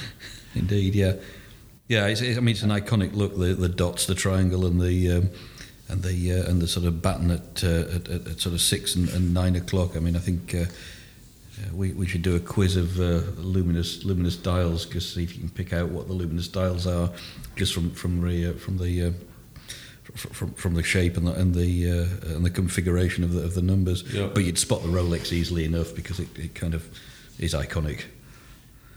Indeed, 0.55 0.94
yeah, 0.94 1.14
yeah. 1.88 2.07
It's, 2.07 2.20
it's, 2.22 2.38
I 2.38 2.40
mean, 2.40 2.55
it's 2.55 2.62
an 2.62 2.70
iconic 2.70 3.14
look. 3.14 3.37
The 3.38 3.55
the 3.55 3.68
dots, 3.68 4.07
the 4.07 4.14
triangle, 4.14 4.66
and 4.66 4.81
the 4.81 5.11
um, 5.12 5.29
and 5.88 6.02
the 6.02 6.33
uh, 6.33 6.50
and 6.50 6.61
the 6.62 6.66
sort 6.68 6.87
of 6.87 7.00
baton 7.02 7.31
at, 7.31 7.62
uh, 7.64 7.94
at, 7.96 8.09
at, 8.09 8.40
sort 8.40 8.55
of 8.55 8.61
six 8.61 8.94
and, 8.96 9.09
and 9.11 9.33
nine 9.35 9.57
o'clock. 9.57 9.96
I 9.96 10.00
mean, 10.00 10.16
I 10.16 10.20
think 10.20 10.55
uh, 10.55 10.59
uh, 10.61 11.74
we 11.74 11.92
we 11.92 12.07
should 12.07 12.22
do 12.22 12.35
a 12.37 12.40
quiz 12.40 12.76
of 12.76 12.98
uh, 13.00 13.20
luminous 13.38 14.05
luminous 14.05 14.37
dials 14.37 14.87
because 14.87 15.12
see 15.14 15.22
if 15.24 15.35
you 15.35 15.40
can 15.40 15.50
pick 15.50 15.72
out 15.72 15.90
what 15.90 16.07
the 16.07 16.14
luminous 16.14 16.48
dials 16.48 16.87
are 16.87 17.11
just 17.57 17.72
from 17.74 17.90
from 17.90 18.20
the 18.26 18.46
uh, 18.46 18.52
from 18.55 18.79
the 18.79 19.02
uh, 19.02 19.11
from, 20.16 20.52
from 20.55 20.74
the 20.74 20.83
shape 20.83 21.16
and 21.16 21.26
the 21.26 21.33
and 21.33 21.55
the 21.55 21.90
uh, 21.90 22.35
and 22.35 22.44
the 22.44 22.50
configuration 22.50 23.24
of 23.24 23.33
the 23.33 23.42
of 23.42 23.55
the 23.55 23.62
numbers. 23.62 24.02
Yeah. 24.12 24.29
But 24.33 24.44
you'd 24.44 24.59
spot 24.59 24.83
the 24.83 24.88
Rolex 24.88 25.33
easily 25.33 25.64
enough 25.64 25.94
because 25.94 26.18
it, 26.20 26.29
it 26.38 26.55
kind 26.55 26.74
of 26.74 26.88
is 27.38 27.55
iconic. 27.55 28.05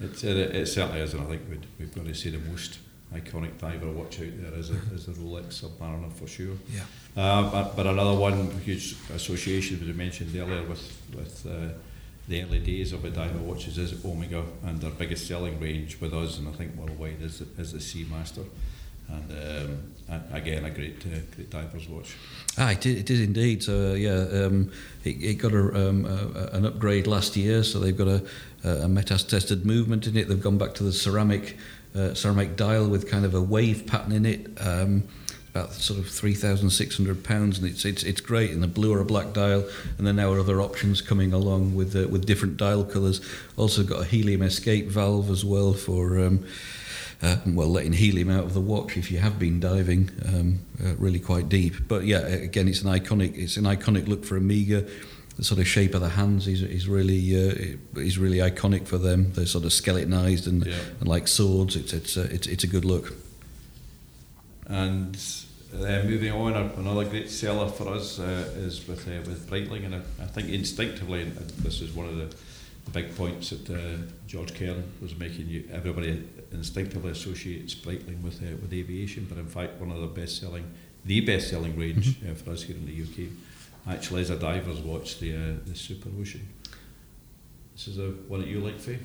It, 0.01 0.23
it, 0.23 0.55
it 0.55 0.67
certainly 0.67 1.01
is, 1.01 1.13
and 1.13 1.23
I 1.23 1.25
think 1.25 1.41
we'd, 1.49 1.65
we've 1.77 1.93
got 1.93 2.05
to 2.05 2.13
say 2.13 2.29
the 2.29 2.39
most 2.39 2.79
iconic 3.13 3.57
diver 3.57 3.91
watch 3.91 4.19
out 4.21 4.41
there 4.41 4.53
is, 4.53 4.69
a, 4.69 4.75
is 4.93 5.07
the 5.07 5.11
Rolex 5.13 5.61
Submariner 5.61 6.13
for 6.13 6.27
sure. 6.27 6.55
Yeah. 6.71 6.83
Uh, 7.17 7.51
but, 7.51 7.75
but 7.75 7.87
another 7.87 8.17
one, 8.17 8.51
huge 8.61 8.95
association, 9.13 9.79
as 9.81 9.87
we 9.87 9.93
mentioned 9.93 10.35
earlier, 10.35 10.63
with 10.63 11.01
with 11.13 11.45
uh, 11.45 11.73
the 12.27 12.43
early 12.43 12.59
days 12.59 12.93
of 12.93 13.01
Godiva 13.01 13.39
watches 13.39 13.77
is 13.77 14.05
Omega, 14.05 14.43
and 14.63 14.79
their 14.79 14.91
biggest 14.91 15.27
selling 15.27 15.59
range 15.59 15.99
with 15.99 16.13
us, 16.13 16.37
and 16.37 16.47
I 16.47 16.51
think 16.51 16.75
worldwide, 16.77 17.21
is, 17.21 17.41
is 17.57 17.73
the 17.73 17.79
Seamaster. 17.79 18.45
And 19.11 19.31
um, 19.31 20.19
again, 20.31 20.65
a 20.65 20.69
great, 20.69 21.03
uh, 21.05 21.19
great 21.35 21.49
divers 21.49 21.87
watch. 21.87 22.15
Ah, 22.57 22.71
it 22.71 22.85
it 22.85 23.09
is 23.09 23.21
indeed. 23.21 23.67
Uh, 23.67 23.93
yeah, 23.93 24.45
um, 24.45 24.71
it, 25.03 25.21
it 25.21 25.33
got 25.35 25.53
a, 25.53 25.89
um, 25.89 26.05
a, 26.05 26.55
an 26.55 26.65
upgrade 26.65 27.07
last 27.07 27.35
year. 27.35 27.63
So 27.63 27.79
they've 27.79 27.97
got 27.97 28.07
a, 28.07 28.25
a 28.63 28.87
METAS 28.87 29.27
tested 29.27 29.65
movement 29.65 30.07
in 30.07 30.17
it. 30.17 30.27
They've 30.27 30.41
gone 30.41 30.57
back 30.57 30.73
to 30.75 30.83
the 30.83 30.93
ceramic 30.93 31.57
uh, 31.95 32.13
ceramic 32.13 32.55
dial 32.55 32.87
with 32.87 33.09
kind 33.09 33.25
of 33.25 33.33
a 33.33 33.41
wave 33.41 33.87
pattern 33.87 34.11
in 34.11 34.25
it. 34.25 34.47
Um, 34.59 35.03
about 35.51 35.73
sort 35.73 35.99
of 35.99 36.07
three 36.07 36.35
thousand 36.35 36.69
six 36.69 36.95
hundred 36.95 37.23
pounds, 37.23 37.57
and 37.57 37.67
it's 37.67 37.83
it's 37.83 38.03
it's 38.03 38.21
great 38.21 38.51
in 38.51 38.63
a 38.63 38.67
blue 38.67 38.93
or 38.93 38.99
a 38.99 39.05
black 39.05 39.33
dial. 39.33 39.67
And 39.97 40.05
then 40.05 40.17
now 40.17 40.31
are 40.31 40.39
other 40.39 40.61
options 40.61 41.01
coming 41.01 41.33
along 41.33 41.75
with 41.75 41.95
uh, 41.95 42.07
with 42.07 42.25
different 42.25 42.57
dial 42.57 42.83
colours. 42.83 43.19
Also 43.57 43.83
got 43.83 44.01
a 44.01 44.05
helium 44.05 44.43
escape 44.43 44.87
valve 44.87 45.31
as 45.31 45.43
well 45.43 45.73
for. 45.73 46.39
Uh, 47.21 47.35
well, 47.47 47.67
letting 47.67 47.91
helium 47.91 48.29
out 48.29 48.45
of 48.45 48.53
the 48.53 48.61
watch 48.61 48.95
if 48.95 49.11
you 49.11 49.17
have 49.17 49.37
been 49.37 49.59
diving 49.59 50.09
um, 50.25 50.59
uh, 50.81 50.95
really 50.97 51.19
quite 51.19 51.49
deep. 51.49 51.73
But 51.87 52.05
yeah, 52.05 52.19
again, 52.19 52.69
it's 52.69 52.81
an 52.81 52.89
iconic 52.89 53.37
it's 53.37 53.57
an 53.57 53.65
iconic 53.65 54.07
look 54.07 54.23
for 54.23 54.37
Omega. 54.37 54.87
The 55.35 55.43
sort 55.43 55.59
of 55.59 55.67
shape 55.67 55.93
of 55.95 56.01
the 56.01 56.09
hands 56.09 56.47
is, 56.47 56.61
is 56.61 56.87
really 56.87 57.35
uh, 57.35 57.99
is 57.99 58.17
really 58.17 58.37
iconic 58.37 58.87
for 58.87 58.97
them. 58.97 59.33
They're 59.33 59.45
sort 59.45 59.65
of 59.65 59.73
skeletonized 59.73 60.47
and, 60.47 60.65
yeah. 60.65 60.75
and 60.99 61.09
like 61.09 61.27
swords. 61.27 61.75
It's 61.75 61.91
it's 61.91 62.15
uh, 62.15 62.29
it's 62.31 62.47
it's 62.47 62.63
a 62.63 62.67
good 62.67 62.85
look. 62.85 63.13
And 64.67 65.17
uh, 65.73 66.03
moving 66.03 66.31
on, 66.31 66.53
another 66.53 67.03
great 67.03 67.29
seller 67.29 67.67
for 67.69 67.89
us 67.89 68.19
uh, 68.19 68.49
is 68.55 68.87
with 68.87 69.07
uh, 69.07 69.21
with 69.29 69.49
Breitling, 69.49 69.85
and 69.85 69.95
I, 69.95 70.01
I 70.21 70.25
think 70.25 70.49
instinctively, 70.49 71.21
and 71.21 71.35
this 71.35 71.81
is 71.81 71.91
one 71.91 72.07
of 72.07 72.15
the 72.15 72.35
big 72.89 73.15
points 73.15 73.51
that 73.51 73.69
uh, 73.69 73.97
George 74.27 74.53
Kern 74.53 74.83
was 75.01 75.17
making. 75.17 75.47
You, 75.47 75.69
everybody 75.71 76.27
instinctively 76.51 77.11
associates 77.11 77.75
Breitling 77.75 78.21
with 78.21 78.41
uh, 78.41 78.55
with 78.61 78.73
aviation, 78.73 79.25
but 79.29 79.37
in 79.37 79.47
fact, 79.47 79.79
one 79.79 79.91
of 79.91 80.01
the 80.01 80.07
best 80.07 80.39
selling, 80.39 80.65
the 81.05 81.21
best 81.21 81.49
selling 81.49 81.77
range 81.77 82.17
mm-hmm. 82.19 82.31
uh, 82.31 82.35
for 82.35 82.51
us 82.51 82.63
here 82.63 82.75
in 82.75 82.85
the 82.85 83.01
UK, 83.01 83.29
actually 83.87 84.21
is 84.21 84.29
a 84.29 84.37
diver's 84.37 84.79
watch, 84.79 85.19
the 85.19 85.35
uh, 85.35 85.53
the 85.65 85.75
Super 85.75 86.09
Ocean. 86.19 86.47
This 87.73 87.87
is 87.87 87.99
a 87.99 88.09
one 88.27 88.41
that 88.41 88.49
you 88.49 88.59
like, 88.59 88.79
Faye. 88.79 88.99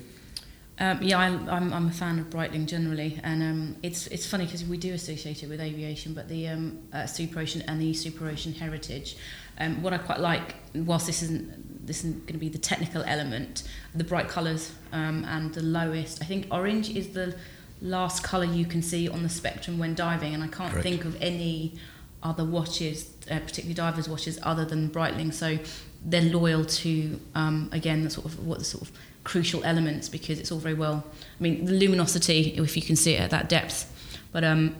Um, 0.77 1.01
yeah, 1.01 1.17
I, 1.17 1.27
I'm, 1.27 1.71
I'm 1.71 1.87
a 1.87 1.91
fan 1.91 2.19
of 2.19 2.29
Breitling 2.29 2.65
generally, 2.65 3.19
and 3.23 3.41
um, 3.41 3.77
it's 3.81 4.07
it's 4.07 4.27
funny 4.27 4.45
because 4.45 4.65
we 4.65 4.77
do 4.77 4.93
associate 4.93 5.41
it 5.41 5.49
with 5.49 5.61
aviation, 5.61 6.13
but 6.13 6.27
the 6.27 6.49
um, 6.49 6.79
uh, 6.91 7.05
Super 7.05 7.39
Ocean 7.39 7.63
and 7.67 7.81
the 7.81 7.93
Super 7.93 8.27
Ocean 8.27 8.53
Heritage. 8.53 9.15
Um, 9.57 9.81
what 9.81 9.93
I 9.93 9.97
quite 9.97 10.19
like, 10.19 10.55
whilst 10.73 11.07
this 11.07 11.23
isn't 11.23 11.74
this 11.85 12.03
is 12.03 12.13
going 12.13 12.33
to 12.33 12.39
be 12.39 12.49
the 12.49 12.57
technical 12.57 13.03
element, 13.03 13.63
the 13.93 14.03
bright 14.03 14.27
colours 14.27 14.71
um, 14.91 15.25
and 15.25 15.53
the 15.53 15.61
lowest. 15.61 16.21
I 16.21 16.25
think 16.25 16.47
orange 16.51 16.89
is 16.89 17.09
the 17.09 17.35
last 17.81 18.23
colour 18.23 18.45
you 18.45 18.65
can 18.65 18.81
see 18.81 19.07
on 19.07 19.23
the 19.23 19.29
spectrum 19.29 19.77
when 19.77 19.95
diving, 19.95 20.33
and 20.33 20.43
I 20.43 20.47
can't 20.47 20.71
Correct. 20.71 20.83
think 20.83 21.05
of 21.05 21.21
any 21.21 21.75
other 22.23 22.43
watches, 22.43 23.11
uh, 23.29 23.39
particularly 23.39 23.75
divers 23.75 24.09
watches, 24.09 24.39
other 24.43 24.65
than 24.65 24.89
Breitling. 24.89 25.33
So 25.33 25.59
they're 26.03 26.21
loyal 26.21 26.65
to 26.65 27.19
um, 27.33 27.69
again 27.71 28.03
the 28.03 28.09
sort 28.09 28.25
of 28.27 28.45
what 28.45 28.59
the 28.59 28.65
sort 28.65 28.83
of 28.83 28.91
crucial 29.23 29.63
elements 29.63 30.07
because 30.07 30.39
it's 30.39 30.51
all 30.51 30.59
very 30.59 30.75
well. 30.75 31.03
I 31.39 31.43
mean 31.43 31.65
the 31.65 31.73
luminosity, 31.73 32.55
if 32.57 32.75
you 32.75 32.81
can 32.81 32.95
see 32.95 33.13
it 33.13 33.21
at 33.21 33.29
that 33.31 33.49
depth, 33.49 33.91
but 34.31 34.43
um, 34.43 34.75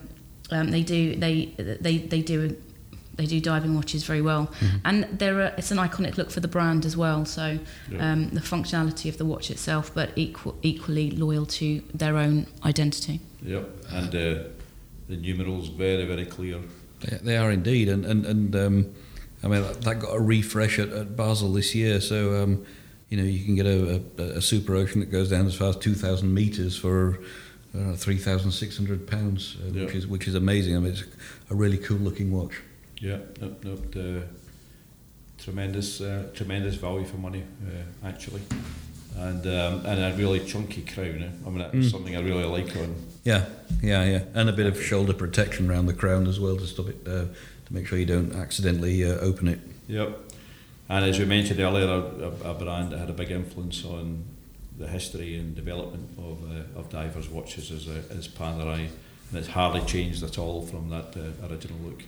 um, 0.52 0.72
they 0.72 0.84
do 0.84 1.16
they 1.16 1.46
they 1.58 1.98
they 1.98 2.22
do 2.22 2.56
they 3.16 3.26
do 3.26 3.40
diving 3.40 3.76
watches 3.76 4.04
very 4.04 4.22
well, 4.22 4.48
mm-hmm. 4.60 4.78
and 4.86 5.04
they're 5.20 5.54
it's 5.58 5.72
an 5.72 5.78
iconic 5.78 6.18
look 6.18 6.32
for 6.32 6.40
the 6.40 6.48
brand 6.48 6.86
as 6.86 6.98
well. 6.98 7.26
So 7.26 7.60
yeah. 7.90 8.12
um, 8.12 8.30
the 8.30 8.42
functionality 8.42 9.10
of 9.10 9.18
the 9.18 9.26
watch 9.26 9.50
itself, 9.50 9.92
but 9.94 10.12
equal, 10.16 10.56
equally 10.62 11.12
loyal 11.12 11.46
to 11.46 11.82
their 11.94 12.18
own 12.18 12.48
identity. 12.66 13.22
Yep, 13.42 13.70
and 13.92 14.10
uh, 14.10 14.44
the 15.08 15.18
numerals 15.18 15.70
very 15.70 16.06
very 16.06 16.26
clear. 16.26 16.60
They, 17.02 17.18
they 17.18 17.38
are 17.38 17.52
indeed, 17.52 17.90
and 17.90 18.06
and 18.06 18.26
and 18.26 18.56
um, 18.56 18.96
I 19.44 19.48
mean 19.48 19.64
that 19.82 20.00
got 20.00 20.16
a 20.16 20.20
refresh 20.20 20.80
at, 20.80 20.90
at 20.90 21.16
Basel 21.16 21.54
this 21.54 21.74
year. 21.74 22.02
So 22.02 22.44
um, 22.44 22.66
you 23.10 23.18
know 23.18 23.24
you 23.24 23.46
can 23.46 23.56
get 23.56 23.66
a, 23.66 24.02
a, 24.18 24.24
a, 24.38 24.42
super 24.42 24.76
ocean 24.76 25.00
that 25.00 25.12
goes 25.12 25.30
down 25.30 25.46
as 25.46 25.56
far 25.56 25.70
as 25.70 25.78
two 25.78 25.96
thousand 25.96 26.34
meters 26.34 26.78
for. 26.78 27.20
Uh, 27.78 27.94
three 27.94 28.16
thousand 28.16 28.52
six 28.52 28.78
hundred 28.78 29.06
pounds, 29.06 29.58
uh, 29.60 29.70
which 29.74 29.94
is 29.94 30.08
which 30.08 30.30
is 30.30 30.36
amazing. 30.36 30.78
I 30.78 30.80
mean, 30.80 30.94
it's 30.94 31.04
a 31.50 31.56
really 31.56 31.78
cool 31.78 31.98
looking 31.98 32.32
watch. 32.32 32.54
Yeah, 33.06 33.18
no, 33.40 33.56
no, 33.62 33.76
the 33.76 34.24
tremendous, 35.38 36.02
uh, 36.02 36.28
tremendous 36.34 36.74
value 36.74 37.06
for 37.06 37.18
money, 37.18 37.44
uh, 37.64 38.08
actually, 38.08 38.42
and 39.16 39.46
um, 39.46 39.86
and 39.86 40.00
a 40.12 40.18
really 40.18 40.40
chunky 40.40 40.82
crown. 40.82 41.22
Eh? 41.22 41.30
I 41.46 41.50
mean, 41.50 41.60
that's 41.60 41.76
mm. 41.76 41.92
something 41.92 42.16
I 42.16 42.22
really 42.22 42.46
like 42.46 42.76
on. 42.76 42.96
Yeah, 43.24 43.46
yeah, 43.84 44.04
yeah, 44.06 44.24
and 44.34 44.50
a 44.50 44.54
bit 44.54 44.66
of 44.66 44.82
shoulder 44.82 45.14
protection 45.14 45.70
around 45.70 45.86
the 45.86 45.94
crown 45.94 46.26
as 46.26 46.40
well 46.40 46.58
to 46.58 46.66
stop 46.66 46.88
it, 46.88 46.98
uh, 47.06 47.26
to 47.66 47.74
make 47.74 47.86
sure 47.86 48.00
you 48.00 48.08
don't 48.08 48.34
accidentally 48.34 49.06
uh, 49.06 49.18
open 49.18 49.50
it. 49.50 49.60
Yep, 49.88 50.18
and 50.90 51.06
as 51.06 51.20
we 51.20 51.26
mentioned 51.26 51.60
earlier, 51.60 51.86
a, 51.86 52.50
a, 52.50 52.54
brand 52.56 52.92
that 52.92 52.98
had 52.98 53.12
a 53.12 53.14
big 53.14 53.30
influence 53.30 53.86
on 53.86 54.24
the 54.80 54.88
history 54.88 55.38
and 55.38 55.56
development 55.56 56.10
of 56.18 56.40
uh, 56.50 56.80
of 56.80 56.90
divers 56.90 57.30
watches 57.30 57.70
is, 57.70 57.86
is 57.86 58.28
Panerai, 58.28 58.88
and 59.30 59.38
it's 59.38 59.50
hardly 59.50 59.82
changed 59.82 60.24
at 60.24 60.40
all 60.40 60.64
from 60.64 60.90
that 60.90 61.16
uh, 61.16 61.48
original 61.48 61.78
look. 61.86 62.02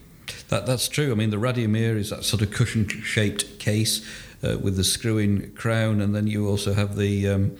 That, 0.50 0.66
that's 0.66 0.88
true. 0.88 1.12
I 1.12 1.16
mean, 1.16 1.30
the 1.30 1.38
Radiomir 1.38 1.98
is 1.98 2.10
that 2.10 2.24
sort 2.24 2.42
of 2.42 2.52
cushion-shaped 2.52 3.60
case 3.60 4.08
uh, 4.44 4.58
with 4.58 4.78
the 4.78 4.84
screw-in 4.84 5.54
crown, 5.54 6.02
and 6.02 6.16
then 6.16 6.28
you 6.28 6.48
also 6.48 6.74
have 6.74 6.96
the 6.96 7.28
um, 7.28 7.58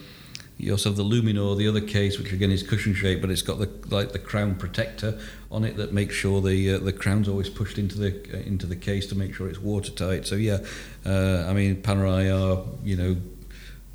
you 0.58 0.72
also 0.72 0.90
have 0.90 0.98
the 0.98 1.04
Luminor, 1.04 1.56
the 1.56 1.68
other 1.68 1.82
case, 1.82 2.18
which 2.18 2.32
again 2.32 2.52
is 2.52 2.64
cushion-shaped, 2.64 3.22
but 3.22 3.30
it's 3.30 3.42
got 3.42 3.60
the 3.60 3.70
like 3.94 4.12
the 4.12 4.20
crown 4.20 4.56
protector 4.56 5.20
on 5.52 5.64
it 5.64 5.78
that 5.78 5.94
makes 5.94 6.16
sure 6.16 6.42
the 6.42 6.74
uh, 6.74 6.78
the 6.80 6.94
crown's 6.94 7.28
always 7.28 7.50
pushed 7.50 7.78
into 7.78 7.98
the 7.98 8.10
uh, 8.34 8.38
into 8.40 8.66
the 8.66 8.76
case 8.76 9.06
to 9.08 9.16
make 9.16 9.36
sure 9.36 9.50
it's 9.50 9.60
watertight. 9.60 10.26
So 10.26 10.36
yeah, 10.36 10.60
uh, 11.06 11.46
I 11.48 11.54
mean, 11.54 11.82
Panerai 11.82 12.32
are 12.32 12.66
you 12.84 12.96
know 12.96 13.18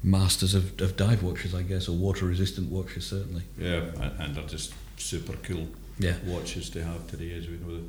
masters 0.02 0.54
of, 0.54 0.80
of 0.80 0.96
dive 0.96 1.22
watches, 1.22 1.54
I 1.54 1.62
guess, 1.62 1.88
or 1.88 1.92
water-resistant 1.92 2.70
watches 2.70 3.06
certainly. 3.06 3.42
Yeah, 3.56 3.82
and 4.18 4.34
they're 4.34 4.44
just 4.44 4.74
super 4.96 5.34
cool 5.44 5.68
yeah. 5.98 6.14
watches 6.26 6.68
to 6.70 6.84
have 6.84 7.06
today, 7.06 7.32
as 7.32 7.46
we 7.48 7.56
know 7.56 7.82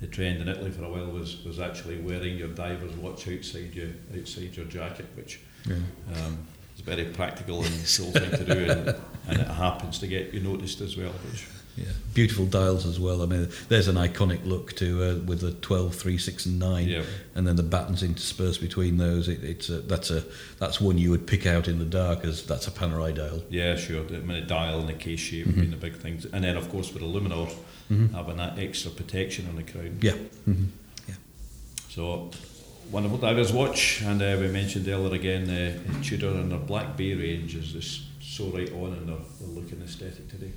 the 0.00 0.06
trend 0.06 0.40
in 0.40 0.48
Italy 0.48 0.70
for 0.70 0.84
a 0.84 0.88
while 0.88 1.06
was, 1.06 1.44
was 1.44 1.60
actually 1.60 1.98
wearing 2.00 2.36
your 2.36 2.48
diver's 2.48 2.96
watch 2.96 3.28
outside 3.28 3.74
your 3.74 3.90
outside 4.16 4.56
your 4.56 4.66
jacket, 4.66 5.06
which 5.14 5.40
yeah. 5.68 5.76
um, 6.14 6.38
is 6.74 6.80
very 6.80 7.04
practical 7.04 7.62
and 7.62 7.74
cool 7.96 8.10
thing 8.10 8.30
to 8.30 8.44
do, 8.44 8.70
and, 8.70 8.88
and, 9.28 9.40
it 9.40 9.46
happens 9.46 9.98
to 9.98 10.06
get 10.06 10.32
you 10.32 10.40
noticed 10.40 10.80
as 10.80 10.96
well. 10.96 11.12
Which 11.30 11.46
yeah, 11.76 11.86
beautiful 12.14 12.46
dials 12.46 12.84
as 12.84 12.98
well. 12.98 13.22
I 13.22 13.26
mean, 13.26 13.48
there's 13.68 13.88
an 13.88 13.96
iconic 13.96 14.44
look 14.44 14.74
to 14.76 15.02
uh, 15.02 15.14
with 15.24 15.40
the 15.40 15.52
12, 15.52 15.94
3, 15.94 16.18
6, 16.18 16.46
and 16.46 16.58
9, 16.58 16.88
yeah. 16.88 17.02
and 17.34 17.46
then 17.46 17.56
the 17.56 17.62
battens 17.62 18.02
interspersed 18.02 18.60
between 18.60 18.96
those. 18.96 19.28
It, 19.28 19.42
it's 19.44 19.68
a, 19.68 19.80
that's 19.80 20.10
a 20.10 20.24
that's 20.58 20.80
one 20.80 20.98
you 20.98 21.10
would 21.10 21.26
pick 21.26 21.46
out 21.46 21.68
in 21.68 21.78
the 21.78 21.84
dark 21.84 22.24
as 22.24 22.44
that's 22.44 22.66
a 22.66 22.70
Panerai 22.70 23.14
dial. 23.14 23.42
Yeah, 23.48 23.76
sure. 23.76 24.04
I 24.04 24.18
mean, 24.18 24.30
a 24.30 24.46
dial 24.46 24.80
and 24.80 24.88
the 24.88 24.94
case 24.94 25.20
shape 25.20 25.46
mm-hmm. 25.46 25.60
being 25.60 25.70
the 25.70 25.76
big 25.76 25.96
things, 25.96 26.26
and 26.26 26.44
then 26.44 26.56
of 26.56 26.68
course 26.70 26.92
with 26.92 27.02
a 27.02 27.06
Luminor 27.06 27.50
mm-hmm. 27.90 28.14
having 28.14 28.36
that 28.36 28.58
extra 28.58 28.90
protection 28.90 29.48
on 29.48 29.56
the 29.56 29.62
crown. 29.62 29.98
Yeah. 30.00 30.12
Mm-hmm. 30.12 30.64
Yeah. 31.08 31.14
So 31.88 32.30
wonderful 32.90 33.18
divers 33.18 33.52
watch, 33.52 34.02
and 34.02 34.20
uh, 34.20 34.36
we 34.40 34.48
mentioned 34.48 34.88
earlier 34.88 35.14
again 35.14 35.48
uh, 35.48 36.02
Tudor 36.02 36.30
and 36.30 36.50
their 36.50 36.58
Black 36.58 36.96
Bay 36.96 37.14
range 37.14 37.54
is 37.54 37.72
just 37.72 38.02
so 38.20 38.46
right 38.46 38.70
on 38.72 38.92
in 38.94 39.06
their, 39.06 39.16
their 39.40 39.48
look 39.48 39.70
and 39.72 39.82
aesthetic 39.82 40.28
today. 40.28 40.52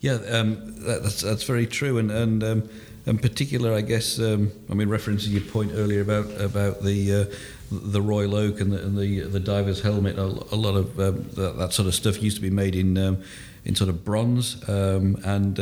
Yeah, 0.00 0.14
um, 0.28 0.74
that, 0.84 1.02
that's 1.02 1.20
that's 1.20 1.42
very 1.44 1.66
true, 1.66 1.98
and 1.98 2.10
and 2.10 2.42
um, 2.42 2.68
in 3.06 3.18
particular, 3.18 3.74
I 3.74 3.82
guess, 3.82 4.18
um, 4.18 4.50
I 4.70 4.74
mean, 4.74 4.88
referencing 4.88 5.30
your 5.30 5.42
point 5.42 5.72
earlier 5.74 6.00
about 6.00 6.30
about 6.40 6.82
the 6.82 7.14
uh, 7.14 7.24
the 7.70 8.00
Royal 8.00 8.34
Oak 8.34 8.60
and 8.60 8.72
the 8.72 8.82
and 8.82 8.96
the, 8.96 9.20
the 9.20 9.40
diver's 9.40 9.82
helmet, 9.82 10.18
a, 10.18 10.22
a 10.24 10.56
lot 10.56 10.74
of 10.74 10.98
um, 10.98 11.28
that, 11.34 11.58
that, 11.58 11.72
sort 11.74 11.86
of 11.86 11.94
stuff 11.94 12.22
used 12.22 12.36
to 12.36 12.42
be 12.42 12.50
made 12.50 12.74
in 12.74 12.96
um, 12.96 13.22
in 13.66 13.74
sort 13.74 13.90
of 13.90 14.02
bronze, 14.02 14.66
um, 14.68 15.20
and 15.24 15.60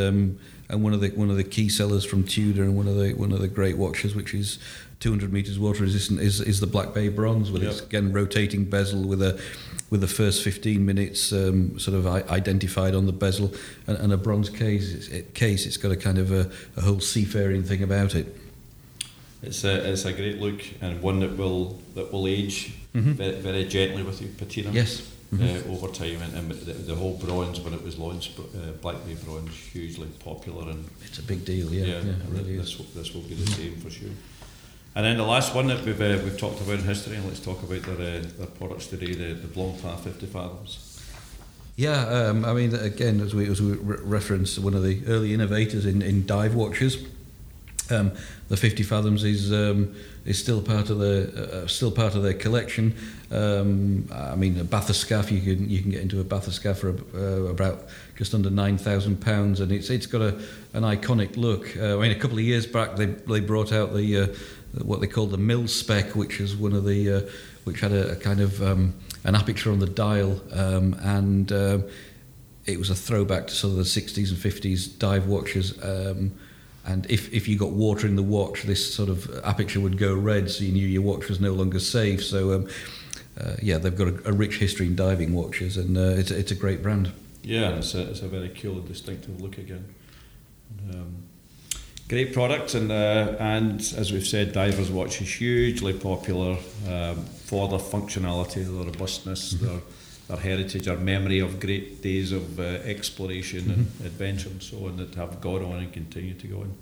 and 0.69 0.83
one 0.83 0.93
of 0.93 1.01
the 1.01 1.09
one 1.11 1.31
of 1.31 1.37
the 1.37 1.45
key 1.45 1.69
sellers 1.69 2.05
from 2.05 2.25
Tudor 2.25 2.63
and 2.63 2.77
one 2.77 2.87
of 2.87 2.97
the 2.97 3.15
one 3.15 3.33
of 3.33 3.41
the 3.41 3.49
great 3.49 3.79
watches, 3.79 4.15
which 4.15 4.35
is 4.35 4.59
200 5.01 5.33
meters 5.33 5.59
water 5.59 5.83
resistant, 5.83 6.21
is 6.21 6.41
is 6.41 6.61
the 6.61 6.67
Black 6.67 6.93
Bay 6.93 7.09
bronze 7.09 7.51
with 7.51 7.63
yep. 7.63 7.73
its 7.73 7.81
again 7.81 8.13
rotating 8.13 8.65
bezel 8.65 9.03
with 9.03 9.23
a 9.23 9.41
with 9.91 10.03
the 10.03 10.09
first 10.09 10.43
15 10.43 10.85
minutes 10.85 11.33
um, 11.33 11.79
sort 11.79 11.97
of 11.97 12.07
identified 12.07 12.95
on 12.95 13.07
the 13.07 13.13
bezel 13.13 13.51
and, 13.87 13.97
and 13.97 14.13
a 14.13 14.19
bronze 14.19 14.51
case. 14.51 15.09
It, 15.09 15.35
case, 15.35 15.65
it's 15.65 15.79
got 15.79 15.91
a 15.91 15.97
kind 15.97 16.19
of 16.19 16.31
a, 16.31 16.51
a 16.77 16.83
whole 16.83 17.01
seafaring 17.01 17.63
thing 17.63 17.83
about 17.83 18.15
it. 18.15 18.37
It's 19.43 19.65
a 19.65 19.91
it's 19.91 20.05
a 20.05 20.13
great 20.13 20.39
look 20.41 20.63
and 20.83 21.01
one 21.01 21.21
that 21.21 21.37
will 21.39 21.79
that 21.95 22.13
will 22.13 22.27
age 22.27 22.75
mm-hmm. 22.95 23.13
very, 23.13 23.37
very 23.37 23.65
gently 23.65 24.03
with 24.03 24.21
you, 24.21 24.29
patina. 24.37 24.71
Yes 24.71 25.15
mm-hmm. 25.33 25.71
uh, 25.71 25.75
over 25.75 25.89
time, 25.89 26.23
and, 26.23 26.35
and 26.35 26.51
the, 26.51 26.73
the, 26.73 26.95
whole 26.95 27.15
bronze 27.15 27.61
when 27.61 27.75
it 27.75 27.83
was 27.83 27.99
launched, 27.99 28.39
uh, 28.39 28.73
Black 28.81 29.05
Bay 29.05 29.15
bronze, 29.25 29.55
hugely 29.55 30.09
popular, 30.25 30.71
and 30.71 30.89
it's 31.05 31.19
a 31.19 31.23
big 31.23 31.45
deal. 31.45 31.73
Yeah, 31.73 31.85
yeah, 31.85 32.01
yeah 32.01 32.13
really 32.29 32.57
this, 32.57 32.79
will, 32.79 32.87
this 32.95 33.15
will 33.15 33.23
be 33.23 33.35
the 33.35 33.51
same 33.53 33.77
for 33.77 33.91
sure. 33.91 34.11
And 34.95 35.05
then 35.05 35.17
the 35.17 35.25
last 35.25 35.55
one 35.55 35.69
that 35.69 35.85
we've 35.85 36.01
uh, 36.01 36.19
we've 36.25 36.39
talked 36.39 36.61
about 36.61 36.79
in 36.79 36.85
history, 36.85 37.17
and 37.17 37.25
let's 37.27 37.41
talk 37.41 37.63
about 37.63 37.83
their, 37.83 38.19
uh, 38.19 38.23
their 38.39 38.47
products 38.47 38.87
today, 38.87 39.15
the, 39.15 39.35
the 39.35 39.49
Blancpain 39.49 39.99
50 39.99 40.27
Fathoms. 40.27 40.89
Yeah, 41.77 42.09
um, 42.09 42.45
I 42.45 42.55
mean, 42.55 42.75
again, 42.75 43.21
as 43.21 43.37
we, 43.37 43.49
as 43.49 43.63
we 43.63 43.75
re- 43.75 43.99
referenced, 44.03 44.59
one 44.59 44.75
of 44.75 44.83
the 44.83 45.01
early 45.07 45.33
innovators 45.33 45.87
in, 45.87 46.03
in 46.03 46.27
dive 46.27 46.57
watches. 46.57 47.07
Um, 47.91 48.13
the 48.49 48.57
50 48.57 48.83
fathoms 48.83 49.25
is 49.25 49.53
um, 49.53 49.95
is 50.25 50.39
still 50.39 50.61
part 50.61 50.91
of 50.91 50.99
the 50.99 51.63
uh, 51.65 51.67
still 51.67 51.91
part 51.91 52.15
of 52.15 52.23
their 52.23 52.35
collection. 52.35 52.95
Um, 53.31 54.09
I 54.13 54.35
mean, 54.37 54.59
a 54.59 54.65
bathyscaphe 54.65 55.31
you 55.31 55.41
can 55.41 55.69
you 55.71 55.81
can 55.81 55.91
get 55.91 56.03
into 56.03 56.21
a 56.21 56.25
bathyscaphe 56.25 56.77
for 56.77 56.91
uh, 57.17 57.51
about 57.51 57.87
just 58.17 58.35
under 58.35 58.51
nine 58.51 58.79
thousand 58.79 59.21
pounds, 59.21 59.61
and 59.61 59.73
it's 59.73 59.91
it's 59.91 60.07
got 60.07 60.21
a 60.21 60.39
an 60.75 60.83
iconic 60.83 61.37
look. 61.37 61.77
Uh, 61.77 61.99
I 61.99 62.03
mean, 62.03 62.11
a 62.11 62.19
couple 62.19 62.39
of 62.39 62.45
years 62.45 62.67
back 62.67 62.97
they 62.97 63.07
they 63.07 63.41
brought 63.41 63.73
out 63.73 63.95
the 63.95 64.19
uh, 64.19 64.27
what 64.83 65.01
they 65.01 65.07
called 65.07 65.31
the 65.31 65.39
mill 65.39 65.67
spec, 65.67 66.15
which 66.15 66.41
is 66.41 66.57
one 66.57 66.75
of 66.75 66.85
the 66.85 67.13
uh, 67.13 67.21
which 67.65 67.81
had 67.81 67.93
a, 67.93 68.13
a 68.13 68.17
kind 68.17 68.41
of 68.41 68.63
um, 68.63 68.95
an 69.25 69.35
aperture 69.35 69.73
on 69.73 69.79
the 69.79 69.89
dial 69.89 70.41
um, 70.53 70.95
and. 71.01 71.53
Uh, 71.53 71.79
it 72.67 72.79
was 72.79 72.91
a 72.91 72.95
throwback 72.95 73.47
to 73.47 73.55
sort 73.55 73.71
of 73.71 73.79
the 73.79 73.83
60s 73.85 74.29
and 74.29 74.37
50s 74.37 74.99
dive 74.99 75.27
watches. 75.27 75.83
Um, 75.83 76.33
and 76.89 77.05
if, 77.11 77.31
if 77.35 77.47
you 77.47 77.59
got 77.59 77.73
water 77.73 78.07
in 78.07 78.17
the 78.17 78.23
watch, 78.23 78.63
this 78.63 78.95
sort 78.95 79.11
of 79.11 79.31
aperture 79.45 79.79
would 79.79 79.99
go 79.99 80.15
red, 80.15 80.51
so 80.51 80.65
you 80.65 80.73
knew 80.73 80.87
your 80.87 81.03
watch 81.03 81.29
was 81.29 81.39
no 81.39 81.53
longer 81.53 81.79
safe. 81.79 82.25
So, 82.25 82.55
um, 82.55 82.69
uh, 83.39 83.57
yeah, 83.61 83.77
they've 83.77 83.95
got 83.95 84.09
a, 84.09 84.31
a, 84.31 84.33
rich 84.33 84.57
history 84.57 84.87
in 84.87 84.97
diving 84.97 85.35
watches, 85.35 85.77
and 85.77 85.99
uh, 85.99 86.17
it's, 86.17 86.31
it's 86.31 86.51
a 86.51 86.55
great 86.55 86.83
brand. 86.83 87.13
Yeah, 87.43 87.77
it's 87.77 87.95
a, 87.95 88.09
it's 88.09 88.23
a 88.23 88.29
very 88.29 88.49
cool 88.49 88.79
and 88.79 88.89
distinctive 88.89 89.39
look 89.39 89.59
again. 89.59 89.85
Um, 90.91 91.25
great 92.09 92.33
product, 92.33 92.73
and 92.75 92.91
uh, 92.91 93.37
and 93.39 93.81
as 93.97 94.11
we've 94.11 94.27
said, 94.27 94.55
divers 94.55 94.91
watch 94.91 95.21
is 95.21 95.35
hugely 95.35 95.93
popular 95.93 96.57
um, 96.89 97.17
for 97.45 97.69
their 97.69 97.79
functionality, 97.79 98.65
their 98.65 98.87
robustness, 98.87 99.53
mm-hmm. 99.53 99.67
their 99.67 99.81
our 100.31 100.37
heritage, 100.37 100.89
our 100.89 100.97
memory 100.97 101.39
of 101.39 101.59
great 101.59 102.03
days 102.03 102.33
of 102.33 102.61
uh, 102.61 102.63
exploration 102.85 103.61
mm-hmm. 103.61 103.73
and 103.73 104.07
adventure 104.07 104.49
and 104.49 104.63
so 104.63 104.87
on 104.87 104.97
that 104.97 105.15
have 105.15 105.41
gone 105.41 105.65
on 105.65 105.79
and 105.79 105.93
continue 105.93 106.35
to 106.35 106.47
go 106.47 106.59
on. 106.59 106.75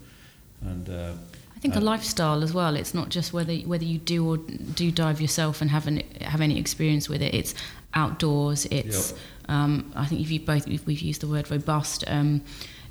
And 0.63 0.91
uh, 0.91 1.13
I 1.55 1.59
think 1.61 1.77
uh, 1.77 1.81
a 1.81 1.83
lifestyle 1.83 2.43
as 2.43 2.53
well. 2.53 2.77
It's 2.77 2.95
not 2.95 3.09
just 3.09 3.33
whether 3.33 3.55
whether 3.55 3.85
you 3.85 3.99
do 3.99 4.29
or 4.29 4.37
do 4.37 4.91
dive 4.91 5.21
yourself 5.21 5.61
and 5.61 5.71
have 5.71 5.87
an, 5.87 6.03
have 6.21 6.41
any 6.41 6.59
experience 6.59 7.09
with 7.09 7.23
it. 7.23 7.35
It's 7.35 7.55
outdoors. 7.95 8.67
It's 8.67 9.13
yep. 9.13 9.21
um, 9.49 9.93
I 9.95 10.07
think 10.07 10.21
if 10.21 10.31
you 10.31 10.41
both 10.41 10.67
we've 10.67 11.01
used 11.01 11.21
the 11.21 11.29
word 11.29 11.51
robust. 11.51 12.05
Um, 12.07 12.43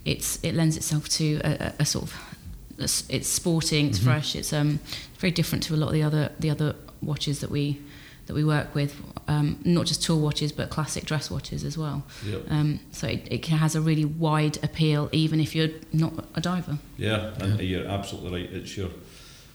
it's 0.05 0.39
it 0.43 0.53
lends 0.53 0.77
itself 0.77 1.09
to 1.09 1.41
a, 1.43 1.73
a 1.79 1.85
sort 1.85 2.05
of 2.05 2.35
it's 2.77 3.27
sporting. 3.27 3.87
It's 3.87 3.97
mm-hmm. 3.97 4.07
fresh. 4.07 4.35
It's 4.35 4.53
um, 4.53 4.79
very 5.17 5.31
different 5.31 5.63
to 5.65 5.75
a 5.75 5.77
lot 5.77 5.87
of 5.87 5.93
the 5.93 6.03
other 6.03 6.31
the 6.39 6.49
other 6.49 6.75
watches 7.01 7.39
that 7.41 7.49
we 7.49 7.81
that 8.27 8.33
we 8.33 8.43
work 8.43 8.73
with, 8.73 8.95
um, 9.27 9.59
not 9.63 9.85
just 9.85 10.03
tour 10.03 10.17
watches 10.17 10.51
but 10.51 10.69
classic 10.69 11.05
dress 11.05 11.29
watches 11.29 11.63
as 11.63 11.77
well. 11.77 12.03
Yep. 12.25 12.43
Um, 12.49 12.79
so 12.91 13.07
it, 13.07 13.27
it, 13.31 13.45
has 13.45 13.75
a 13.75 13.81
really 13.81 14.05
wide 14.05 14.63
appeal, 14.63 15.09
even 15.11 15.39
if 15.39 15.55
you're 15.55 15.69
not 15.93 16.13
a 16.35 16.41
diver. 16.41 16.77
Yeah, 16.97 17.33
and 17.39 17.59
yeah. 17.59 17.79
you're 17.79 17.87
absolutely 17.87 18.41
right. 18.41 18.51
It's 18.51 18.75
your 18.75 18.89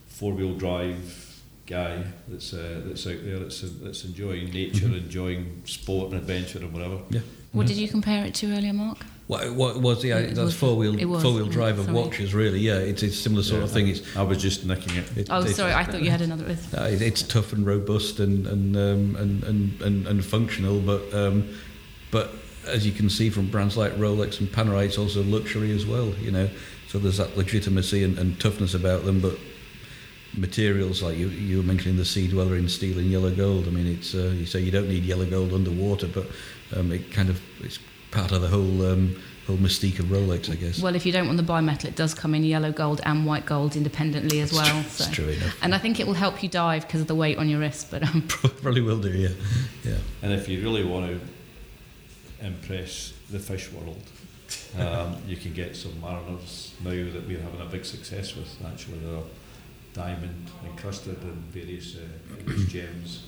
four 0.08 0.32
wheel 0.32 0.54
drive 0.54 1.26
guy 1.66 2.02
that's 2.26 2.52
uh, 2.52 2.82
that's 2.84 3.06
out 3.06 3.24
there 3.24 3.38
that's, 3.38 3.62
uh, 3.62 3.68
that's 3.82 4.04
enjoying 4.04 4.50
nature, 4.50 4.86
mm-hmm. 4.86 4.96
enjoying 4.96 5.62
sport 5.64 6.10
and 6.10 6.20
adventure 6.20 6.58
and 6.58 6.72
whatever. 6.72 6.98
Yeah. 7.10 7.20
What 7.52 7.66
did 7.66 7.76
you 7.76 7.88
compare 7.88 8.24
it 8.24 8.34
to 8.36 8.52
earlier, 8.52 8.72
Mark? 8.72 8.98
What, 9.30 9.54
what 9.54 9.76
was 9.76 10.02
the 10.02 10.10
It 10.10 10.34
that's 10.34 10.54
four 10.54 10.76
wheel 10.76 10.92
four 11.20 11.34
wheel 11.34 11.46
drive 11.46 11.78
of 11.78 11.92
watches, 11.92 12.34
really. 12.34 12.58
Yeah, 12.58 12.78
it's 12.78 13.04
it's 13.04 13.16
similar 13.16 13.44
sort 13.44 13.60
yeah, 13.60 13.64
of 13.66 13.70
thing. 13.70 13.86
It's 13.86 14.16
I 14.16 14.22
was 14.22 14.42
just 14.42 14.64
nicking 14.64 14.96
it. 14.96 15.16
it 15.16 15.28
oh, 15.30 15.44
sorry, 15.46 15.72
I 15.72 15.84
thought 15.84 16.02
you 16.02 16.10
had 16.10 16.20
another. 16.20 16.56
Uh, 16.76 16.88
it, 16.90 17.00
it's 17.00 17.22
tough 17.22 17.52
and 17.52 17.64
robust 17.64 18.18
and 18.18 18.44
and 18.48 18.76
um, 18.76 19.14
and, 19.14 19.44
and, 19.44 19.82
and, 19.82 20.06
and 20.08 20.24
functional, 20.24 20.80
but 20.80 21.14
um, 21.14 21.48
but 22.10 22.32
as 22.66 22.84
you 22.84 22.90
can 22.90 23.08
see 23.08 23.30
from 23.30 23.48
brands 23.48 23.76
like 23.76 23.92
Rolex 23.92 24.40
and 24.40 24.48
Panerai, 24.48 24.86
it's 24.86 24.98
also 24.98 25.22
luxury 25.22 25.70
as 25.70 25.86
well. 25.86 26.08
You 26.20 26.32
know, 26.32 26.50
so 26.88 26.98
there's 26.98 27.18
that 27.18 27.36
legitimacy 27.36 28.02
and, 28.02 28.18
and 28.18 28.40
toughness 28.40 28.74
about 28.74 29.04
them, 29.04 29.20
but 29.20 29.38
materials 30.36 31.02
like 31.02 31.16
you 31.16 31.28
you 31.28 31.58
were 31.58 31.62
mentioning 31.62 31.96
the 31.96 32.04
Sea 32.04 32.26
Dweller 32.26 32.56
in 32.56 32.68
steel 32.68 32.98
and 32.98 33.08
yellow 33.08 33.30
gold. 33.30 33.68
I 33.68 33.70
mean, 33.70 33.86
it's 33.86 34.12
uh, 34.12 34.34
you 34.34 34.44
say 34.46 34.58
you 34.58 34.72
don't 34.72 34.88
need 34.88 35.04
yellow 35.04 35.24
gold 35.24 35.52
underwater, 35.52 36.08
but 36.08 36.26
um, 36.74 36.90
it 36.90 37.12
kind 37.12 37.28
of 37.28 37.40
it's 37.62 37.78
part 38.10 38.32
of 38.32 38.42
the 38.42 38.48
whole 38.48 38.86
um, 38.86 39.16
whole 39.46 39.56
mystique 39.56 39.98
of 39.98 40.06
Rolex, 40.06 40.50
I 40.50 40.54
guess. 40.54 40.80
Well, 40.80 40.94
if 40.94 41.04
you 41.04 41.12
don't 41.12 41.26
want 41.26 41.36
the 41.36 41.42
bimetal, 41.42 41.86
it 41.86 41.96
does 41.96 42.14
come 42.14 42.34
in 42.34 42.44
yellow 42.44 42.72
gold 42.72 43.00
and 43.04 43.26
white 43.26 43.46
gold 43.46 43.76
independently 43.76 44.40
as 44.40 44.52
well. 44.52 44.80
It's 44.80 45.04
so. 45.04 45.12
true 45.12 45.28
enough. 45.28 45.56
And 45.62 45.74
I 45.74 45.78
think 45.78 46.00
it 46.00 46.06
will 46.06 46.14
help 46.14 46.42
you 46.42 46.48
dive 46.48 46.86
because 46.86 47.00
of 47.00 47.06
the 47.06 47.14
weight 47.14 47.38
on 47.38 47.48
your 47.48 47.60
wrist. 47.60 47.90
But 47.90 48.02
um, 48.02 48.22
probably 48.28 48.80
will 48.80 49.00
do, 49.00 49.10
yeah, 49.10 49.28
yeah. 49.84 49.98
And 50.22 50.32
if 50.32 50.48
you 50.48 50.62
really 50.62 50.84
want 50.84 51.06
to 51.06 52.46
impress 52.46 53.12
the 53.30 53.38
fish 53.38 53.70
world, 53.72 54.02
um, 54.78 55.16
you 55.26 55.36
can 55.36 55.52
get 55.52 55.72
Submariners 55.72 56.72
now 56.82 57.12
that 57.12 57.26
we're 57.26 57.40
having 57.40 57.60
a 57.60 57.66
big 57.66 57.84
success 57.84 58.36
with. 58.36 58.56
Actually, 58.64 58.98
they're 58.98 59.22
diamond 59.92 60.48
encrusted 60.64 61.20
and 61.22 61.36
various, 61.46 61.96
uh, 61.96 62.00
various 62.28 62.64
gems 62.72 63.24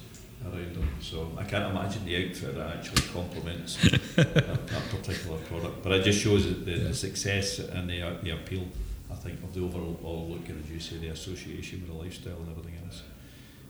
around 0.47 0.75
them. 0.75 0.89
So 1.01 1.33
I 1.39 1.45
can't 1.45 1.71
imagine 1.71 2.05
the 2.05 2.17
outfit 2.25 2.55
that 2.55 2.77
actually 2.77 3.03
complements 3.13 3.77
that, 4.17 4.35
that, 4.35 4.91
particular 4.91 5.39
product. 5.39 5.83
But 5.83 5.93
it 5.93 6.05
just 6.05 6.21
shows 6.21 6.45
the, 6.45 6.71
yeah. 6.71 6.89
the 6.89 6.95
success 6.95 7.59
and 7.59 7.89
the, 7.89 8.17
the 8.23 8.31
appeal, 8.31 8.67
I 9.11 9.15
think, 9.15 9.43
of 9.43 9.55
the 9.55 9.61
overall 9.63 10.29
look 10.31 10.49
and, 10.49 10.63
as 10.65 10.71
you 10.71 10.81
say, 10.81 10.97
the 10.99 11.09
association 11.09 11.81
with 11.83 11.91
the 11.91 11.97
lifestyle 11.97 12.37
and 12.37 12.51
everything 12.51 12.79
else. 12.85 13.03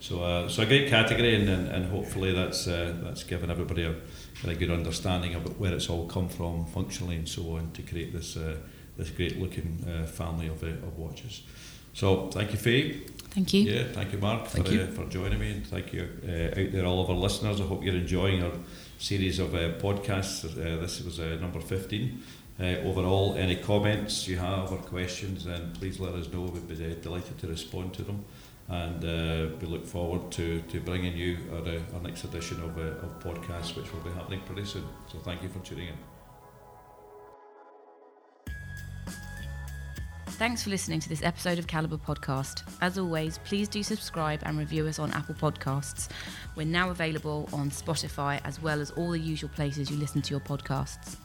So, 0.00 0.24
uh, 0.24 0.48
so 0.48 0.64
a 0.64 0.66
great 0.66 0.88
category, 0.88 1.36
and, 1.36 1.48
and, 1.48 1.68
and 1.68 1.86
hopefully 1.86 2.32
that's 2.32 2.66
uh, 2.66 2.92
that's 3.04 3.22
given 3.22 3.52
everybody 3.52 3.84
a 3.84 3.94
very 4.42 4.56
good 4.56 4.72
understanding 4.72 5.36
of 5.36 5.60
where 5.60 5.72
it's 5.72 5.88
all 5.88 6.08
come 6.08 6.28
from 6.28 6.66
functionally 6.66 7.14
and 7.14 7.28
so 7.28 7.54
on 7.56 7.70
to 7.74 7.82
create 7.82 8.12
this 8.12 8.36
uh, 8.36 8.56
this 8.96 9.10
great 9.10 9.40
looking 9.40 9.84
uh, 9.88 10.04
family 10.06 10.48
of, 10.48 10.60
uh, 10.64 10.66
of 10.66 10.98
watches. 10.98 11.42
So 11.94 12.28
thank 12.30 12.52
you, 12.52 12.58
Faye. 12.58 13.00
Thank 13.30 13.54
you. 13.54 13.62
Yeah, 13.62 13.84
thank 13.92 14.12
you, 14.12 14.18
Mark, 14.18 14.46
thank 14.48 14.66
for, 14.66 14.72
you. 14.74 14.82
Uh, 14.82 14.86
for 14.88 15.06
joining 15.06 15.38
me, 15.38 15.52
and 15.52 15.66
thank 15.66 15.92
you 15.94 16.06
uh, 16.28 16.60
out 16.60 16.72
there, 16.72 16.84
all 16.84 17.02
of 17.02 17.08
our 17.08 17.16
listeners. 17.16 17.62
I 17.62 17.64
hope 17.64 17.82
you're 17.82 17.94
enjoying 17.94 18.42
our 18.42 18.52
series 18.98 19.38
of 19.38 19.54
uh, 19.54 19.70
podcasts. 19.78 20.44
Uh, 20.44 20.80
this 20.80 21.02
was 21.02 21.18
uh, 21.18 21.38
number 21.40 21.58
15. 21.58 22.22
Uh, 22.60 22.64
overall, 22.84 23.34
any 23.38 23.56
comments 23.56 24.28
you 24.28 24.36
have 24.36 24.70
or 24.70 24.76
questions, 24.76 25.44
then 25.44 25.72
please 25.72 25.98
let 25.98 26.12
us 26.12 26.30
know. 26.30 26.42
We'd 26.42 26.68
be 26.68 26.94
delighted 27.00 27.38
to 27.38 27.46
respond 27.46 27.94
to 27.94 28.02
them. 28.02 28.22
And 28.68 29.02
we 29.60 29.66
look 29.66 29.86
forward 29.86 30.30
to, 30.32 30.60
to 30.60 30.80
bringing 30.80 31.16
you 31.16 31.38
our, 31.52 31.96
our 31.96 32.02
next 32.02 32.24
edition 32.24 32.62
of, 32.62 32.78
of 32.78 33.18
podcasts, 33.20 33.74
which 33.76 33.92
will 33.92 34.00
be 34.00 34.10
happening 34.10 34.40
pretty 34.46 34.64
soon. 34.66 34.84
So 35.10 35.18
thank 35.18 35.42
you 35.42 35.48
for 35.48 35.58
tuning 35.60 35.88
in. 35.88 36.11
Thanks 40.38 40.64
for 40.64 40.70
listening 40.70 40.98
to 41.00 41.08
this 41.08 41.22
episode 41.22 41.58
of 41.58 41.66
Caliber 41.68 41.96
Podcast. 41.96 42.62
As 42.80 42.98
always, 42.98 43.38
please 43.38 43.68
do 43.68 43.82
subscribe 43.82 44.40
and 44.44 44.58
review 44.58 44.86
us 44.88 44.98
on 44.98 45.12
Apple 45.12 45.36
Podcasts. 45.36 46.08
We're 46.56 46.66
now 46.66 46.90
available 46.90 47.48
on 47.52 47.70
Spotify 47.70 48.40
as 48.44 48.60
well 48.60 48.80
as 48.80 48.90
all 48.92 49.12
the 49.12 49.20
usual 49.20 49.50
places 49.50 49.90
you 49.90 49.96
listen 49.96 50.20
to 50.22 50.30
your 50.30 50.40
podcasts. 50.40 51.16